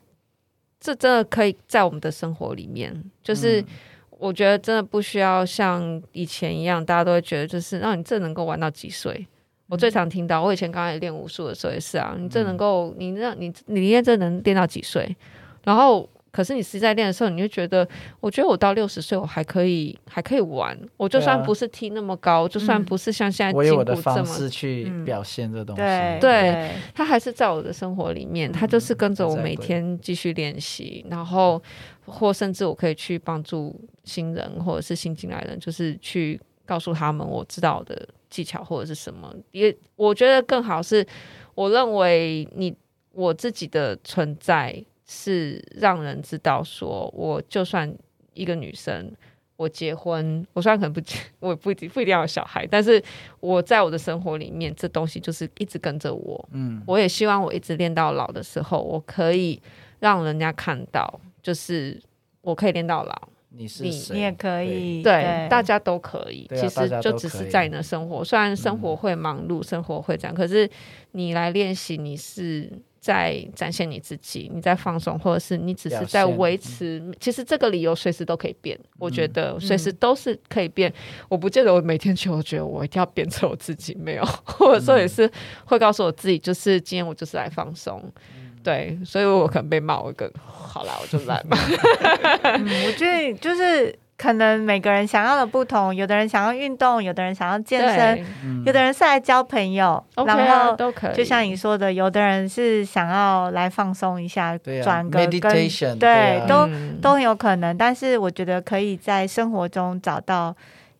[0.82, 2.92] 这真的可以在我们的生活里面，
[3.22, 3.64] 就是
[4.10, 9.26] 我觉得真的不需要像以前一样，大家都会觉得就是让你这能够玩到几岁？
[9.68, 15.16] 我最常听到，我以前刚开始练武术的时候也是啊，你这能够，你让你你练这能练到几岁？
[15.64, 16.08] 然后。
[16.32, 17.86] 可是你实在练的时候，你就觉得，
[18.18, 20.76] 我觉得我到六十岁，我还可以，还可以玩。
[20.96, 25.82] 我就算不是踢那么高，就算不是像现在进步这么，我有我的方式去表现这东西。
[25.82, 31.62] 对，对，他还是在我的生活里面，他就是跟着我每天继续练习，然后
[32.06, 39.30] 或甚至我可以去帮助新人或者是新进来的人，就是去告诉他们我知道的技巧或者是什么。
[39.50, 41.06] 也我觉得更好是，
[41.54, 42.74] 我认为你
[43.12, 44.82] 我自己的存在。
[45.12, 47.92] 是让人知道，说我就算
[48.32, 49.12] 一个女生，
[49.56, 53.00] 我结婚，我虽然可能不结， 我也不一定不一定要有小孩，但是
[53.40, 56.48] 我在我的生活里面，这东西就是一直跟着我。
[56.52, 59.60] 嗯，我也希望我一直练到老的时候，我可以
[60.00, 62.00] 让人家看到，就是
[62.40, 63.28] 我可以练到老。
[63.50, 64.14] 你是谁？
[64.14, 66.48] 你也可以，对，对大家都可以。
[66.56, 70.66] 其实就只是在你的生活，虽然生活会忙碌，嗯、生活会这样，可是
[71.10, 72.72] 你来练习，你是。
[73.02, 77.00] 在展现你自己，你在放松，或者是你只是在维持。
[77.00, 80.88] 嗯、其实这个理由随时都可以变，嗯、我觉得随时都是可以变。
[80.88, 85.28] 嗯、我不见得我每天去，我觉得我一定要变成我自己，没有， 或者说也是
[85.64, 88.00] 会告诉我自己，就是今天我就是来放松。
[88.36, 91.58] 嗯、对，所以我可能被骂，我更好啦，我就来吧。
[92.54, 93.98] 嗯、我觉得就是。
[94.22, 101.16] 可能每个人想要的不同，有的人想要运动，有的人想要健身，嗯、有的人是来交朋友，嗯、然后都可以。
[101.16, 107.76] 就像你说的，有的人是想要来放松一下，转、啊、个跟 meditation，对，对啊、都、嗯、都很有可能。
[107.76, 110.54] 但是我觉得可以在生活中找到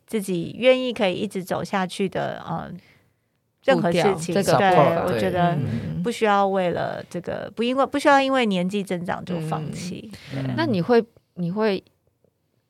[0.04, 2.76] 自己愿意可以一直走下去的，嗯，
[3.66, 4.34] 任何事情。
[4.34, 4.74] 这个、对，
[5.06, 5.56] 我觉得
[6.02, 10.10] 不需要为了这个，不因为不需要因为年纪增长就放弃。
[10.56, 11.04] 那你会
[11.34, 11.80] 你会？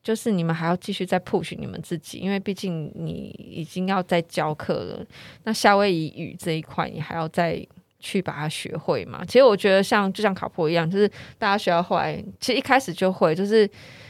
[0.03, 5.05] 就是你们还要继续再 push 你们自己，因为毕竟你已经要在教课了。
[5.45, 7.65] 那夏威夷语这一块，你还要再
[7.99, 9.23] 去把它学会嘛？
[9.23, 13.61] 其实我觉得像就像卡波一样，就是大家学到后来，其实一开始就会，就是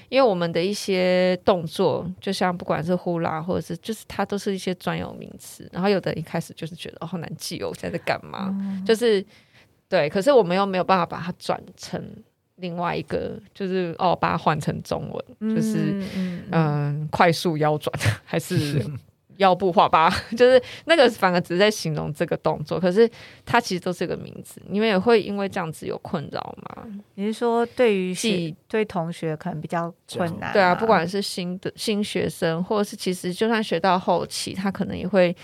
[0.09, 8.49] 因为我们的一些动作，就像不管是呼啦，或者是就是它都是一些专有名词，然后有的一开始就是觉得、哦、好难记哦，我现在在干嘛？
[8.59, 9.23] 嗯、就是
[9.87, 12.03] 对，可是我们又没有办法把它转成。
[12.57, 17.91] 另外一个就是哦，把它换成中文，嗯、就是嗯、呃，快速腰转
[18.23, 18.79] 还是
[19.37, 23.09] 腰部画疤， 就是那个反而只是在形容这个动作，可是
[23.43, 24.61] 它其实都是个名字。
[24.69, 26.87] 你们也会因为这样子有困扰吗？
[27.15, 30.53] 你是说对于系对同学可能比较困难？
[30.53, 35.35] 对啊，不管是新的新学生，或者是其实就算学到后期，他可能也会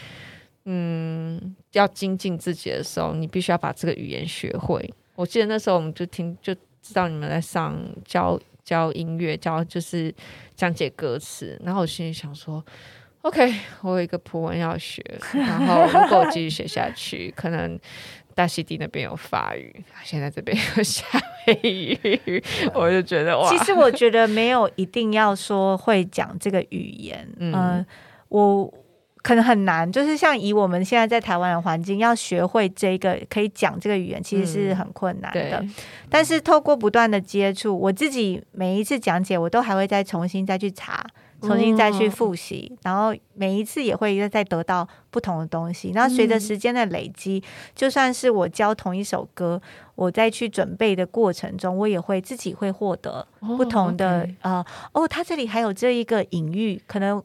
[0.65, 4.87] 嗯，要精进自己的时候，你必须要把这个语言学会。
[5.15, 6.55] 我记得那时候我们就听就。
[6.81, 10.13] 知道你们在上教教音乐，教就是
[10.55, 12.63] 讲解歌词，然后我心里想说
[13.21, 15.03] ，OK，我有一个葡文要学，
[15.33, 17.79] 然后如果我继续学下去，可能
[18.33, 21.05] 大溪地那边有法语，现在这边有夏
[21.47, 21.99] 威夷，
[22.73, 27.85] 我就觉得哇，其实我觉得没有一定要说会讲这个语言，嗯、呃，
[28.29, 28.73] 我。
[29.21, 35.59] 可能很难，就是像以我们现在在台湾的环境，要学会这个可以讲这个语言，其实是很困难的。
[35.59, 35.73] 嗯、
[36.09, 41.05] 但是透过不断的接触，我自己每一次讲解，我都还会再重新再去查，
[41.41, 45.91] 重新再去复习，哦、然后每一次也会再得到不同的东西。
[45.93, 49.61] 然后随着时间的累积，嗯、就算是我教同一首歌，
[49.95, 57.21] 我在去准备的过程中，我也会自己会获得不同的、哦 okay、呃哦，他这里还有这一个隐喻，可能。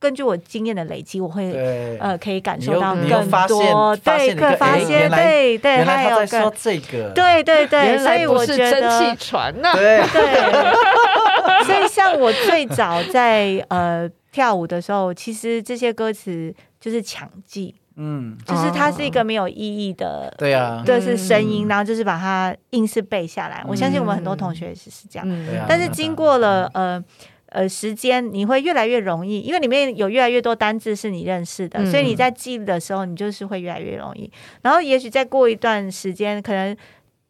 [0.00, 1.52] 根据我经验的累积，我会
[2.00, 10.00] 呃可以感受到更多，对，可发现，对对，还有说这个，对对对，所以我觉得蒸汽船呐，对。
[10.10, 23.62] 对，所以像我最早在呃跳舞的时候，其实这些歌词就是强记，嗯，就是它是一个没有意义的，对啊，就是声音，然后就是把它硬是背下来。
[23.68, 25.28] 我相信我们很多同学也是是这样，
[25.68, 27.04] 但是经过了呃。
[27.50, 34.30] 呃，时间你会越来越容易，因为里面有越来越多单字是你认识的，嗯、所以你在记的时候，你就是会越来越容易。
[34.62, 36.76] 然后，也许再过一段时间，可能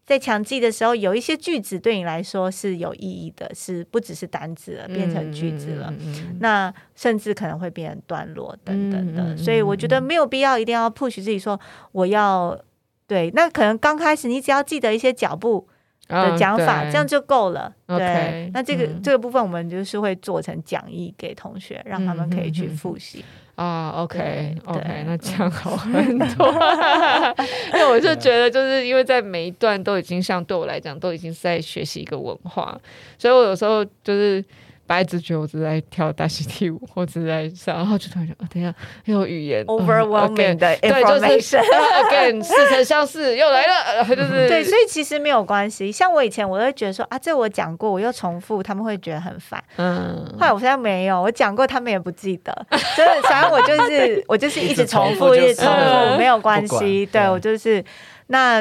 [0.05, 5.91] 在强记的时候，有一些句子对你来说是有意义的，是不只是单字了，变成句子了。
[5.99, 9.23] 嗯、那甚至可能会变成段落等等的。
[9.23, 11.59] 嗯、所以，我觉得没有必要一定要 push 自己说
[11.93, 12.61] 我要
[13.07, 13.31] 对。
[13.35, 15.66] 那可能刚开始，你只要记得一些脚步。
[16.11, 17.72] 的讲法，这样就够了。
[17.86, 23.90] 对，那这个这个部分我们就是会做成讲义给同学，让他们可以去复习啊。
[23.96, 26.52] OK OK，那这样好很多。
[27.72, 32.78] 因为我就觉得，就是因为在每一段都已经像对我来讲，都已经是在学习一个文化，
[33.18, 34.44] 所以我有时候就是。
[34.91, 38.74] 白直觉，我只是在跳大溪地舞，我只是在上，然后就突然想，哦，等一下，
[39.05, 41.57] 又有语言， overwhelming 的 information，对，就是
[42.03, 45.93] again 似曾相识又来了，就 是对，所以其实没有关系。
[45.93, 49.62] 像我以前，我会觉得说啊，这我讲过，我又重复，他们会觉得很烦。
[49.76, 52.66] 嗯，后来我现在没有，我讲过，他们也不记得，
[52.97, 57.07] 就是反正我就是我就是一直重复，一直重复，没有关系。
[57.07, 57.84] 对我就是
[58.26, 58.61] 那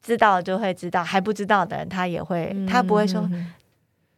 [0.00, 3.28] 知道就会知道，还不知道的人他也会，他不会说，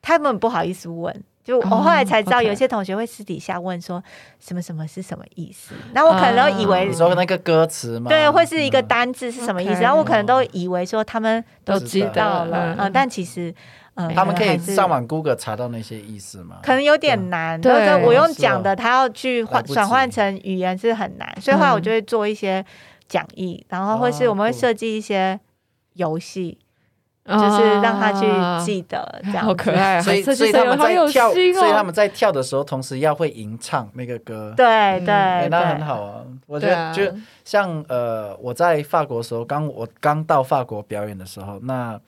[0.03, 1.25] 他们不好意思问。
[1.47, 4.03] 就我后来才知道，有些同学会私底下问说
[4.41, 13.55] 什么什么是什么意思，然后我可能都以为你说那个歌词嘛，对，会是一个单字是什么意思，然后我可能都以为说他们都知道了，嗯，但其实，
[13.95, 16.57] 嗯，他们可以上网 Google 查到那些意思吗？
[16.65, 22.65] 可能有点难，对，我用讲的，他要去换转换成语言是很难，所以后来我就会做一些
[23.07, 25.39] 讲义，然后或是我们会设计一些
[25.93, 26.59] 游戏。
[27.27, 28.27] 就是让他去
[28.65, 30.01] 记得，这样好可爱。
[30.01, 34.55] 所以，所以他们在跳，所以他们在跳的时候，同时要会吟唱那个歌。
[34.57, 36.23] 对对，那很好啊。
[36.47, 37.03] 我觉得就
[37.45, 41.99] 像呃，我在法国的时候，刚我刚到法国表演的时候，那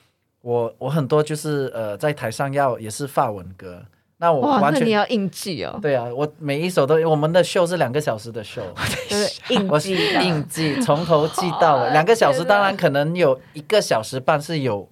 [0.42, 3.82] 我我很多就是呃，在台上要也是法文歌，
[4.18, 5.78] 那我完全你要硬记哦。
[5.82, 8.62] 对啊，我每一首都，我们的秀是两个小时的秀，
[9.08, 14.88] 就是硬记，硬记从头记到尾，两个小时，当然可能有一个小时半是有。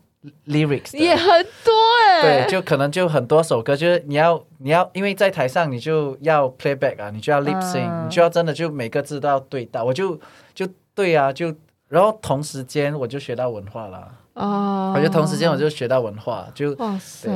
[0.46, 1.26] Lyrics 也很
[1.64, 1.72] 多
[2.10, 10.18] 哎，对，就可能就很多首歌，就是你要你要，因为在台上你就要 playback 啊，你就要 lip sync，、uh, 你就要真的就每个字都要对到，我就
[10.54, 11.54] 就对啊，就
[11.88, 17.30] 然后同时间我就学到文化了哦，uh, 我就同时间我就学到文化，就哇塞，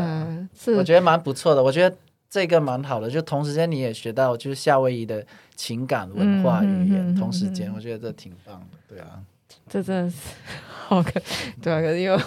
[0.54, 0.74] 是。
[0.74, 1.96] 我觉得蛮不错的，我觉得
[2.28, 5.24] 这个蛮好的，就同时间你也学到就是夏威夷的
[5.54, 9.20] 情感文化语言，嗯、同时间我觉得这挺棒的，对啊，
[9.68, 10.16] 这真的是。
[10.90, 11.12] OK，
[11.62, 12.20] 对啊，可是因为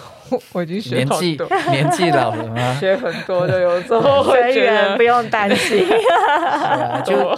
[0.54, 1.38] 我已经学年纪
[1.70, 5.86] 年纪老了嘛， 学很多的，有时候 会觉得不用担心，
[7.06, 7.38] 就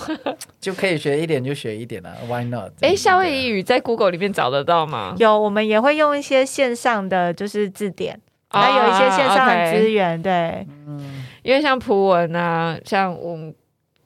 [0.62, 2.74] 就可以学一点就学一点了，Why not？
[2.82, 5.16] 哎，夏威夷语在 Google 里面找得到吗？
[5.18, 8.20] 有，我们也会用一些线上的就是字典，
[8.50, 13.52] 还有一些线上的资源，对，嗯，因为像葡文啊，像我们。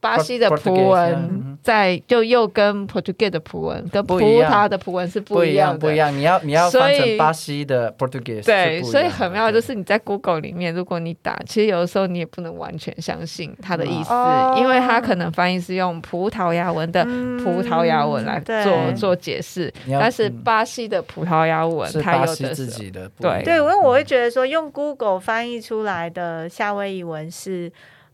[0.00, 4.80] 巴西的葡文在就又跟 Portuguese 的葡文跟葡萄的。
[4.80, 6.10] 葡文是不一样的，不一样。
[6.16, 14.10] 你要你要翻成巴西的 Portuguese，对，所以很妙，就是你在 Google 里面，如果你打，其实有的时候你也不能完全相信它的意思，
[14.56, 23.42] 因为它可能翻译是用葡萄牙文的葡萄牙文来做做解释，但是巴西的葡萄牙文它有的自己的对。
[23.44, 27.70] 对，因为我会觉得说用 Google 翻译出来的夏威夷文是。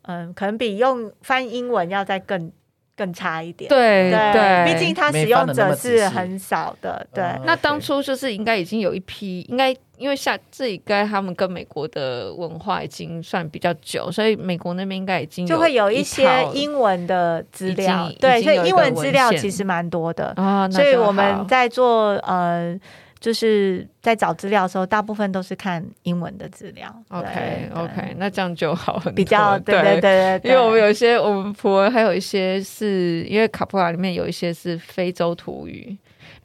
[0.06, 2.50] 嗯，可能比用翻英文要再更
[2.96, 3.68] 更差一点。
[3.68, 7.06] 对对，毕竟它使用者是很少的。
[7.12, 18.10] 对，那当初就是应该已经有一批，应该因为像自己该他们跟美国的文化已经算比较久，所以美国那边应该已经就会有一些英文的资料。
[18.18, 20.68] 对，所以英文资料其实蛮多的啊。
[20.70, 22.78] 所以我们在做呃。
[23.18, 26.94] 就是在找资料的时候，大部分都是看英文的资料。
[27.08, 29.16] OK OK，那这样就好很多。
[29.16, 35.96] 比较对对对对，因为我们有一些我们普文还有一些是因为卡普拉里面有一些是非洲土语。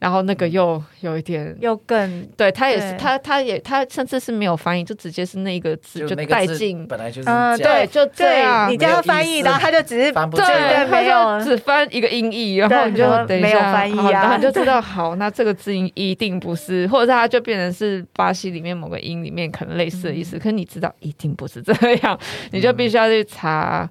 [0.02, 10.44] 然后那个又有一点，又更对他也是他他也他甚至是没有翻译，就直接是那个字就带进，本来就是嗯对，就这样，你叫他翻译，然后他就只是翻不对，
[10.90, 21.72] 他就只翻一个音译，然后你就等一下，没有翻译啊，然后你就知道好，那这个字音一定不是，或者是他就变成是巴西里面某个音里面可能类似的意思，可是你知道一定不是这
[22.02, 22.18] 样，
[22.50, 23.88] 你就必须要去查。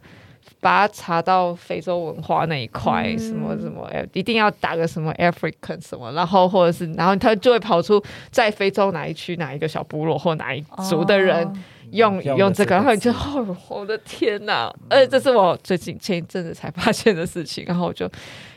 [0.62, 11.52] 把它查到非洲文化那一块，什么什么，一定要打个什么 African 什么，然后或者是，然后他就会跑出在非洲哪一区哪一个小部落或哪一族的人
[11.90, 14.72] 用、哦、用这个，然后你就哦，我的天哪！
[14.90, 18.10] 呃，这是我最近前一阵子才发现的事情，然后我就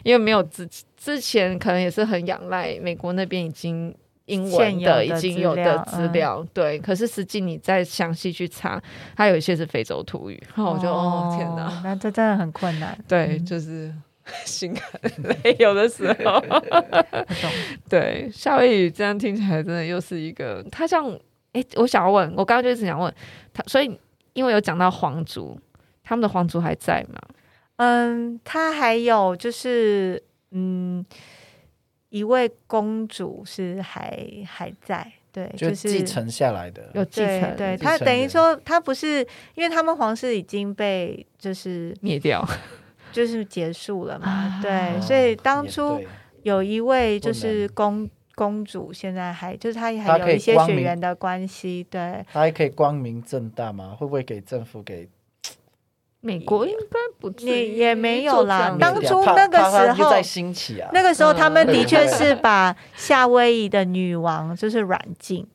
[0.03, 3.95] 因为没有之之前可能也是很仰赖美国那边已经。
[4.27, 8.83] 英文的已经有的资料，嗯、对，可是实际你再详细去查，
[9.15, 12.99] 它有一些是非洲土语，然后我就哦，哦天哪，那这真的很困难。
[13.07, 13.93] 对，就是
[14.47, 16.43] 心很累，有的时候。
[17.89, 21.07] 对，夏威夷这样听起来真的又是一个，他像
[21.53, 23.15] 哎，我想要问，我刚刚就一直想问
[23.53, 24.01] 他，所以
[24.33, 25.59] 因为有讲到皇族，
[26.03, 27.21] 他们的皇族还在吗？
[27.77, 30.23] 嗯，他还有就是
[30.53, 31.05] 嗯。
[32.15, 42.47] 一位公主是还还在，对，就是继承下来的，有继承，对，他等于说他不是，因为他们皇室已经被就是灭掉，
[43.11, 46.01] 就是结束了嘛，对，所以当初
[46.45, 53.97] 有一位就是公公主，现在还就是她还有一些血缘的关系，对，她还可以光明正大吗？
[53.99, 55.09] 会不会给政府给？
[56.25, 58.75] 美国应该不也也没有啦。
[58.81, 60.11] 当初那个时候，
[60.91, 65.47] 那个时候他们的确是把夏威夷的女王就是软禁，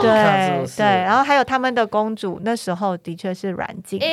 [0.00, 4.06] 对对，然后还有他们的公主，那时候的确是软禁的。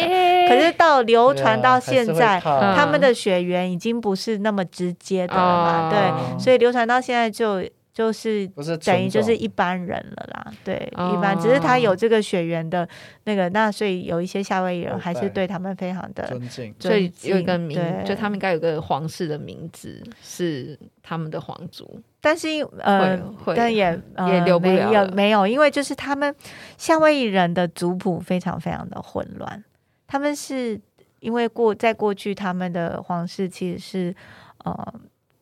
[0.49, 7.63] 可是到流传到现在，他们的血缘已经不是那么直接的了嘛，对，所以流传到现在就。
[7.93, 8.47] 就是
[8.85, 12.87] 等于就是一般人了啦，对，一般只是他有这个血缘的
[13.25, 22.47] 那个，那所以有一些夏威夷人还是对他们非常的尊敬，所以有一个名，就他们应该有个皇室的名字是他们的皇族，但是
[22.79, 23.19] 呃，
[23.53, 25.45] 但也也留不了，有没有？
[25.45, 26.33] 因为就是他们
[26.77, 29.61] 夏威夷人的族谱非常非常的混乱，
[30.07, 30.79] 他们是
[31.19, 34.15] 因为过在过去他们的皇室其实是
[34.63, 34.93] 呃。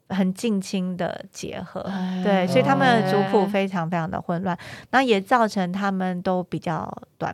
[0.10, 1.84] 很近亲的结合，
[2.24, 4.58] 对，所以他们的族谱非常非常的混乱，
[4.92, 7.34] 那也造成他们都比较短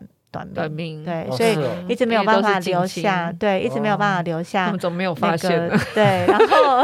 [0.53, 1.57] 短命，对，所以
[1.87, 6.83] 一直没有办法留下，对，一直没有办法留下，他们总没有发现，对，然后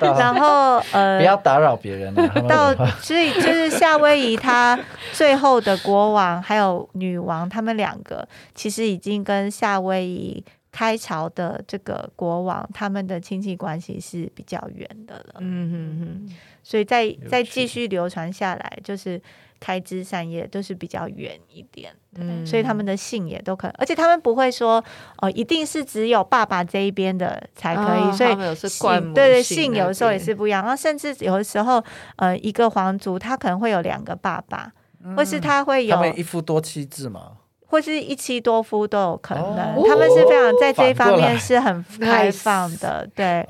[0.16, 2.14] 然后呃，不要打扰别人，
[2.48, 4.78] 到所以就是夏威夷他
[5.12, 10.44] 最后的国王还有女王，他们两个其实已经跟夏威夷。
[10.74, 15.34] 开朝的这个国王，他们的亲戚关系是比较远的了。
[15.38, 19.22] 嗯嗯嗯，所以再再继续流传下来，就是
[19.60, 21.94] 开枝散叶都是比较远一点。
[22.16, 24.84] 嗯，所以他们的姓也都可能，而且他们不会说
[25.18, 28.00] 哦，一定是只有爸爸这一边的才可以。
[28.00, 30.60] 哦、所以姓对对姓有的时候也是不一样。
[30.60, 31.80] 然后甚至有的时候，
[32.16, 34.72] 呃，一个皇族他可能会有两个爸爸，
[35.04, 37.36] 嗯、或是他会有他们一夫多妻制嘛。
[37.66, 43.46] 或是一妻多夫都有可能，他们是非常在这一方面是很开放的，对。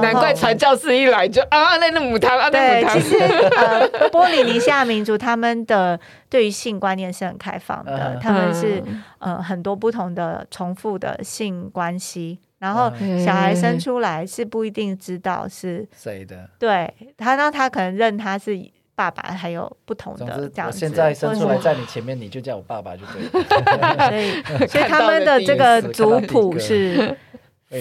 [0.00, 5.98] 难怪传教士一来就啊，那那母汤啊，对，其实呃，波利尼西亚民族他们的
[6.30, 8.82] 对于性观念是很开放的，他们是
[9.18, 12.90] 呃很多不同的重复的性关系，然后
[13.22, 18.58] 小孩生出来是不一定知道是谁的，对他，那他可能认他是。
[18.96, 24.08] 爸爸还有不同的这样子，现在生出来在你前面，你就叫我爸爸就对了。
[24.08, 27.14] 所以，所以他们的这个族谱是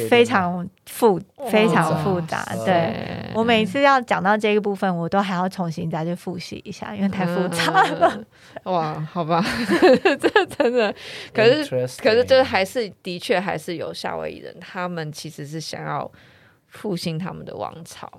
[0.10, 1.18] 非常复
[1.50, 2.46] 非常复杂。
[2.66, 8.24] 对，我每次要讲到这个部分，我都还要重新再去复习一下，因为太复杂了。
[8.64, 9.42] 哇，好吧，
[10.20, 10.94] 这真的，
[11.34, 16.12] 可是可是就是还是的确还是有夏威夷人，他们其实是想要
[16.68, 18.12] 复兴他们的王朝。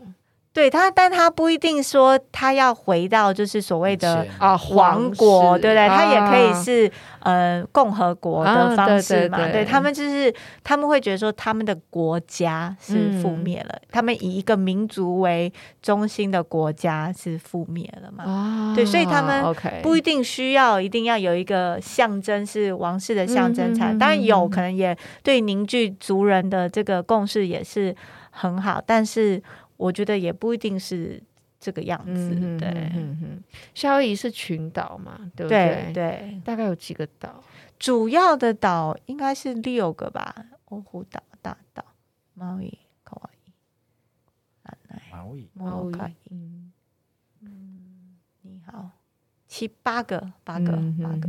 [0.56, 5.86] 对他，但他不一定说他要回到就是所谓的啊王国，对不对？
[5.86, 6.90] 他也可以是
[7.20, 9.36] 呃共和国的方式嘛。
[9.52, 10.34] 对他们就是
[10.64, 15.52] 他们会觉得说他们的国家是覆灭了，他们以一个民族为
[15.82, 18.72] 中心的国家是覆灭了嘛。
[18.74, 27.94] 对，所以他们不一定需要一定要有一个象征是王室的象征才，当然有可能也对凝聚族人的这个共识也是
[28.30, 29.42] 很好，但是。
[29.76, 31.22] 我觉得也不一定是
[31.58, 32.68] 这个样子，嗯、对。
[32.94, 33.42] 嗯嗯，
[33.74, 35.90] 夏威夷是群岛嘛，对不对？
[35.92, 37.42] 对，对大概有几个岛？
[37.78, 40.34] 主要的岛应该是六个吧，
[40.66, 41.84] 欧胡岛、大岛、
[42.34, 43.52] 毛伊、卡哇伊、
[44.62, 46.14] 兰奈、毛伊、毛卡伊。
[46.30, 46.72] 嗯
[47.42, 48.90] 嗯，你好，
[49.46, 51.28] 七八个，八个，嗯、八个。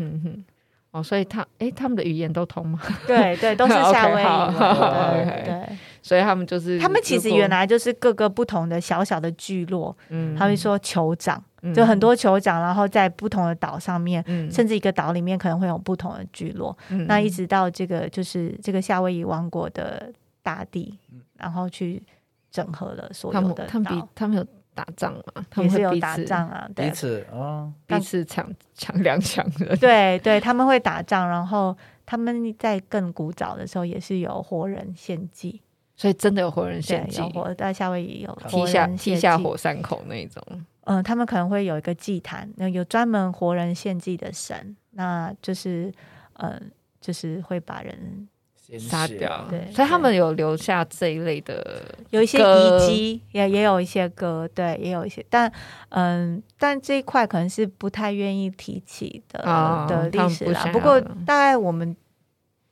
[0.98, 2.80] 哦，所以他哎，他们的语言都通吗？
[3.06, 5.46] 对对，都是夏威夷。
[5.46, 9.96] 对，所以他们就是他们其实原来就是各个不同的小小的聚落。
[10.10, 11.42] 嗯，他们说酋长，
[11.76, 16.76] 就很多酋长，然后在不同的岛上面，甚至一个岛里面可能会有不同的聚落。
[17.08, 20.98] 那一直到这个就是这个夏威夷王国的大地，
[21.38, 22.02] 然后去
[22.50, 23.66] 整合了所有的岛。
[23.68, 24.46] 他们比他们有。
[24.78, 31.76] 打仗嘛，他们是有打仗啊，对，彼此哦，彼此抢抢粮抢的， 对对，他们会打仗，然后
[32.06, 35.60] 他们在更古早的时候也是有活人献祭，
[35.96, 40.44] 所以真的有活人献祭，有活在夏威夷有踢下踢下火山口那种，
[40.82, 45.92] 嗯，他们可能会有一个祭坛，那有专门活人献祭的神，那就是
[46.34, 46.72] 嗯，
[47.02, 48.28] 就是会把人。
[48.78, 55.50] 杀掉，对，所以他们有留下这一类的，有一些遗迹，也也有一些歌，对，也有一些，但
[55.90, 60.66] 嗯，但这一块可能是不太愿意提起的、哦、的历史啦。
[60.66, 61.96] 不，不过大概我们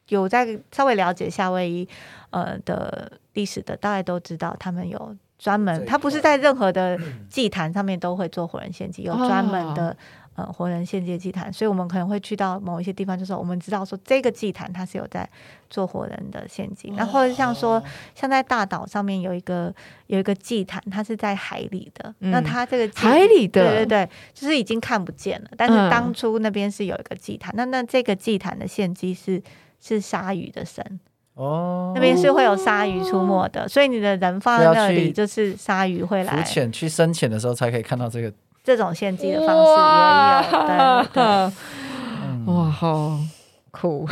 [0.09, 1.87] 有在稍微了解夏威夷
[2.31, 9.91] 呃的历史的，大概都知道他们有专门，他不是在任何的 祭坛上面都会做活人献祭，有专门的。
[9.91, 9.97] 哦
[10.35, 15.27] 呃，活人献祭祭坛，所以我们可能会去到某一些地方，就是我们知道说这个祭坛它是有在
[15.69, 17.81] 做活人的献祭，然后或者像说
[18.13, 19.73] 像在大岛上面有一个
[20.07, 29.41] 有一个祭坛，它是在海里的，嗯、那它这个海里的，对对对，就是已经看不见了，但是当初那边是有一个祭坛，嗯、那那这个祭坛的献祭是
[29.79, 30.99] 是鲨鱼的神
[31.35, 38.33] 哦，那边是会有鲨鱼出没的，所以你的人放在那里，就是鲨鱼会来浮潜去深潜的时候才可以看到这个。
[38.65, 43.19] 这种献祭的方式也有，对对，哇，好
[43.69, 44.07] 酷！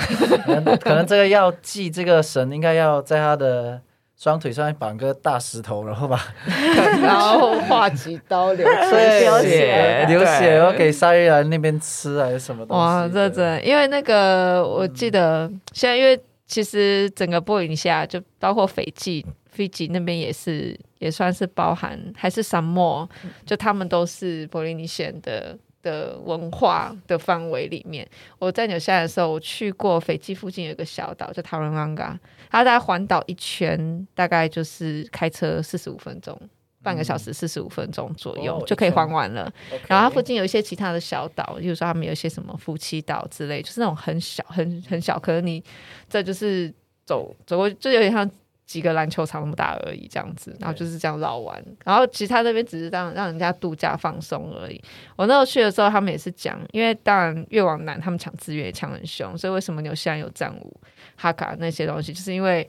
[0.46, 3.82] 可能可能这个要祭这个神，应该要在他的
[4.16, 6.24] 双腿上面绑个大石头，然后把
[7.02, 12.80] 然后划几刀 流血，流血，然后给鲨鱼来那边吃还是什么东西？
[12.80, 19.26] 哇，这真因为那个我记得现在，因为其实整个波影下就包括斐济。
[19.56, 23.08] 斐济那边也是，也算是包含，还是沙漠，
[23.46, 28.08] 就他们都是波利尼西亚的的文化的范围里面。
[28.40, 32.18] 我在纽西兰的时候，我去过斐济附近有一个小岛叫塔伦安嘎，
[32.50, 36.40] 它大概环岛一圈大概就是开车四十五分钟，
[36.82, 39.52] 半个小时四十五分钟左右就可以环完了。
[39.90, 45.62] 然后它附近有一些其他的小岛，比如说他们有一些什么夫妻岛之类，就是那种很小很很小，可能你
[46.10, 46.74] 这就是
[47.06, 48.32] 走走过就有点像。
[48.66, 54.82] 几个篮球场那么大而已，这样子，然后就是这样绕完，然后其他那边只是让让人家度假放松而已。
[55.16, 60.76] 我那时候去的时候，他们也是讲，因为当然越往南，他们抢资源也抢很凶，所以为什么纽西兰有战舞、
[61.16, 62.68] 哈卡那些东西，就是因为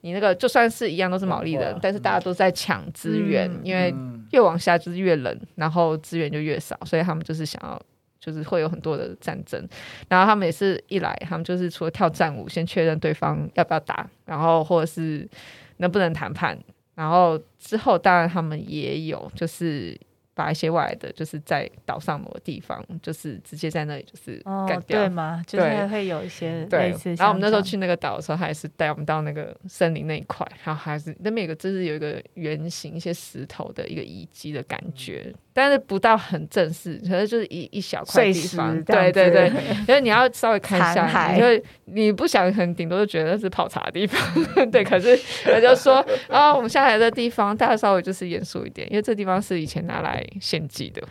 [0.00, 3.94] 你那个就算是一样都是毛利人，但是大家都在抢资源，因为
[4.32, 7.80] 越往下就是越冷，然后资源就越少，所以他们就是想要。
[8.26, 9.64] 就是会有很多的战争，
[10.08, 15.28] 然后他们也是一来，他们就是除了跳战舞，先确认对方要不要打，然后或者是
[15.76, 16.58] 能不能谈判，
[16.96, 19.96] 然后之后当然他们也有就是
[20.34, 25.42] 把一些外来的，就是在岛上某个地方，就是直接在那里就是干掉，哦、对吗？
[25.46, 27.14] 就是会有一些类似。
[27.14, 38.84] 然后我们那时候去那个岛的时候，还是带我们到那个森林那一块，然后还是那边有个就是有一个圆形一些石头的一个遗迹的感觉，嗯、但是不到很正式，可是就是一一小块地方。
[38.84, 39.50] 对对对，
[39.88, 44.20] 因为你要稍微看一下，因为你不想很顶多就觉得是泡茶的地方。
[44.70, 50.22] 对，可是他就说啊，我们下来的地方，大家稍微就是严肃一点，因为这地方是以前拿来。
[50.40, 51.02] 献祭的，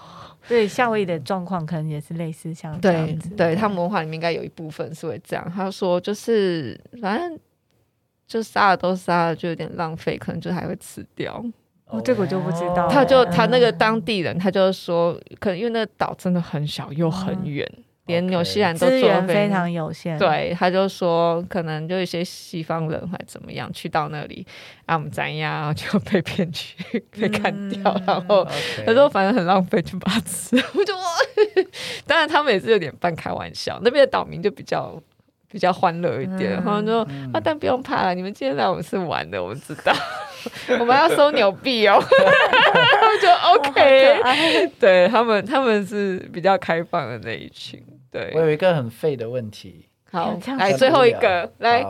[0.48, 5.52] 对夏威夷的状况可能也是类似像这样子，对，对他们文化里面应该有一部分是会这样。
[5.54, 7.38] 他说就是反正
[8.26, 11.44] 就杀了都杀了，就有点浪费，可能就还会吃掉。
[11.90, 12.88] 哦，这个我就不知道。
[12.88, 17.68] 他就他那个当地人，他就说，可能因为那个岛真的很小又很远。
[17.76, 24.44] 嗯连纽西兰都资源非常有限，对，他就说可能就一些西方人还怎么样去到那里，
[24.84, 26.74] 啊，我们咱呀就被骗去
[27.12, 28.44] 被干掉，嗯、然后
[28.84, 30.56] 他说反正很浪费，就把它吃。
[30.74, 31.02] 我就哇，
[32.04, 35.00] 当然他们也是有点半开玩笑，那边的岛民就比较
[35.48, 39.94] 比较欢乐一点，然后说啊，但不用怕了，你们今天来我们是玩的，我们知道，
[40.80, 42.00] 我们要收牛币哦，
[43.20, 47.82] 就 OK，对他们他们是比较开放的那一群。
[48.10, 49.86] 对，我有一个很废的问题。
[50.10, 51.86] 好，来最后一个，来，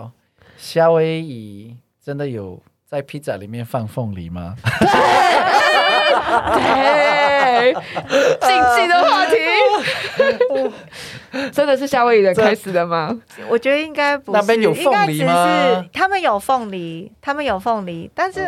[0.57, 4.55] 夏威夷真的有在披萨里面放凤梨吗？
[6.55, 7.75] 对，
[8.41, 9.37] 禁忌的话题，
[11.53, 13.19] 真的是夏威夷人开始的吗？
[13.49, 15.85] 我觉得应该不是，那边有凤梨吗？
[15.93, 18.47] 他们有凤梨，他们有凤梨，但是。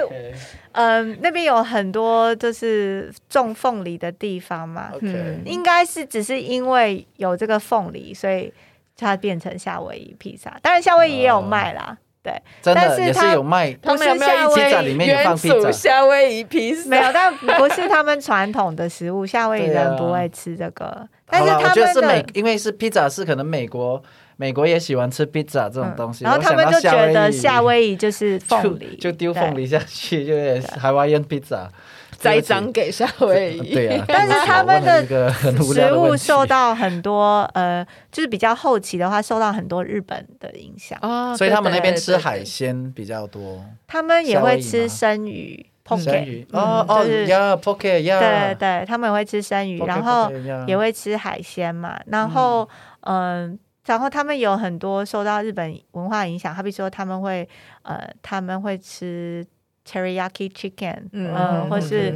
[0.74, 5.45] 嗯，那边有很多就是种凤梨的地方嘛，Okay.
[5.45, 8.51] 应该是只是因为有这个凤梨，所以
[8.97, 10.59] 它变成夏威夷披萨。
[10.62, 13.73] 当然，夏威夷也有卖啦，对，但是也是有卖。
[13.83, 15.73] 他们有没有一起在里面有放披萨？
[15.73, 21.09] 夏威夷披萨没有，但不是他们传统的食物，夏威夷人不会吃这个。
[21.27, 24.01] 但是他们我觉得是美，因为是披萨是可能美国。
[24.37, 31.70] 美国也喜欢吃披萨这种东西，然后他们就觉得夏威夷就是凤梨，就丢凤梨下去，就有点海外宴披萨，
[32.16, 33.74] 栽赃给夏威夷。
[33.74, 40.99] 对啊， 但是他们的食物受到很多呃，就是比较后期的话，受到很多日本的影响。
[41.03, 43.64] 哦，所以他们那边吃海鲜比较多。
[43.87, 50.33] 他们也会吃生鱼，poke，哦哦呀，poke 呀，对对，他们也会吃生鱼，然后
[50.66, 52.68] 也会吃海鲜嘛，然后
[53.03, 53.59] 嗯。
[53.87, 57.49] 然后他们有很多受到日本文化影响，好比说他们会
[57.83, 59.47] 呃他们会吃
[59.87, 62.12] teriyaki chicken，嗯，呃、或是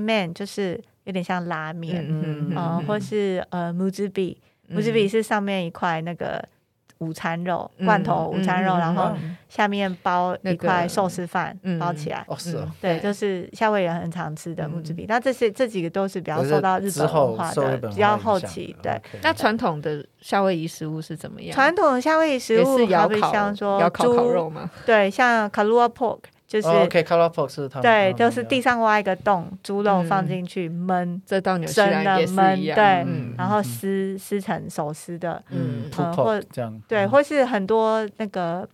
[0.00, 6.46] man，就是有点像拉面，嗯嗯、呃，或是呃 muzubi，muzubi 是上面一块那个。
[6.98, 9.12] 午餐肉罐头午餐肉，然后
[9.48, 12.24] 下面包一块寿司饭包起来。
[12.26, 12.66] 哦，是哦。
[12.80, 15.04] 对，就是夏威夷人很常吃的木制品。
[15.08, 18.74] 那这些这几个都是比较受到日本文化的，比较后期。
[18.82, 19.00] 对。
[19.22, 21.54] 那传统的夏威夷食物是怎么样？
[21.54, 23.32] 传统的夏威夷食物是窑烤，
[23.78, 24.70] 窑烤烤肉吗？
[24.86, 26.20] 对，像 Kalua Pork。
[26.46, 27.02] 就是 OK，
[27.82, 32.36] 对，就是地上挖一个洞，猪肉放进去焖，这到纽西兰也是一
[32.66, 32.84] 样，对，
[33.36, 38.68] 然后撕撕成手撕的，嗯，或这样，对，或是很多那个，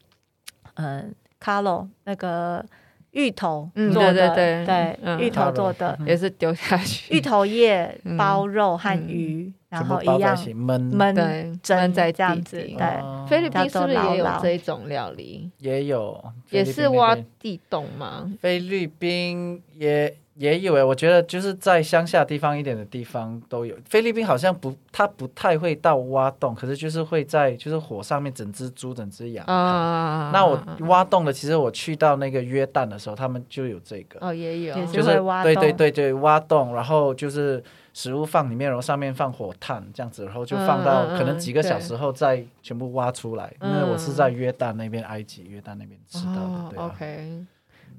[0.75, 2.65] 嗯 c a l o 那个
[3.13, 9.53] 芋头做的，对对，芋头做的也是丢下去，芋头叶包肉和鱼。
[9.73, 13.27] 然后一样焖焖对蒸在这样子，对。
[13.27, 15.51] 菲律宾是不是也有这一种料理？
[15.59, 18.31] 也有，也是挖地洞吗？
[18.39, 23.77] 菲律宾也也有诶，我觉得就是在乡下地方一点的地方都有。
[23.85, 29.45] 菲律宾好像不，他不太会到挖洞，可是就是会在就是火上面整只猪、整只羊。
[29.47, 34.27] 啊，那我挖洞的，其实我去到那个约旦的时候，他们就有这个。
[34.27, 37.63] 哦，也有，就是挖对对对对，挖洞，然后就是。
[37.95, 43.53] 食物放里面，然后上面放火炭，这样子，然后就放到可能几个小时后再全部挖出来。
[43.61, 46.71] 因为我是在约旦那边，埃及约旦那边吃到的。
[46.71, 47.47] 对，OK，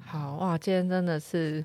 [0.04, 1.64] 好哇，今天真的是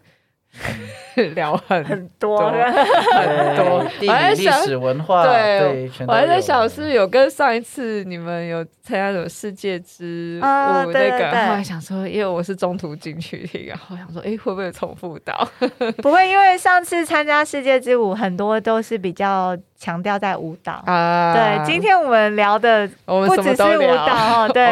[1.34, 5.24] 聊很很多 很多地理历史文化。
[5.24, 15.48] 对，我还在想是不是有跟上一次你们有参加什么世界之舞那个，后来想说，因为我是中途进去的，然后想说，哎，会不会重复到？
[16.02, 20.82] 不会，因为上次参加世界之舞很多都是比较强调在舞蹈。
[20.86, 21.32] 啊。
[21.32, 24.64] 对，今天我们聊的不只是舞蹈哦， 对，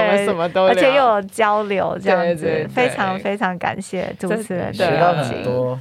[0.69, 5.79] 而且又有交流这样子，非常非常感谢主持人，学到很多，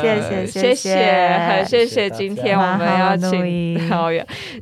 [0.00, 4.04] 谢谢谢谢，很谢谢今天我们邀请，然后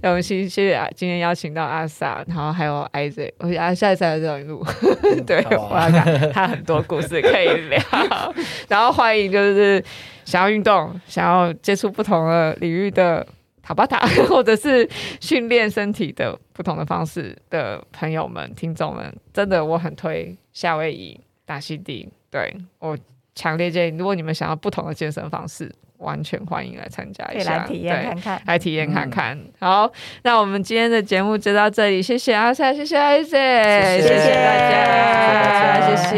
[0.03, 4.65] 我们谢谢今天邀请到阿 Sa，然后还有 Isaac，我阿下一次来这里录，
[5.27, 7.81] 对，我要讲他很多故事可以聊，
[8.69, 9.85] 然后欢迎就是。
[10.27, 13.25] 想要运动，想要接触不同的领域的
[13.67, 13.99] 塔巴塔
[14.29, 14.89] 或者是
[15.21, 22.97] 训练身体的不同的方式的朋友们听众们真的我很推夏威夷大溪地对我
[23.35, 28.41] 强烈建议如果你们想要不同的健身方式完全欢迎来参加一下来体验看看。
[28.47, 29.37] 来体验看看。
[29.59, 29.91] 好
[30.23, 35.97] 那我们今天的节目就到这里谢谢阿塞谢谢艾姐谢谢大家。
[35.97, 36.17] 谢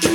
[0.00, 0.05] 谢。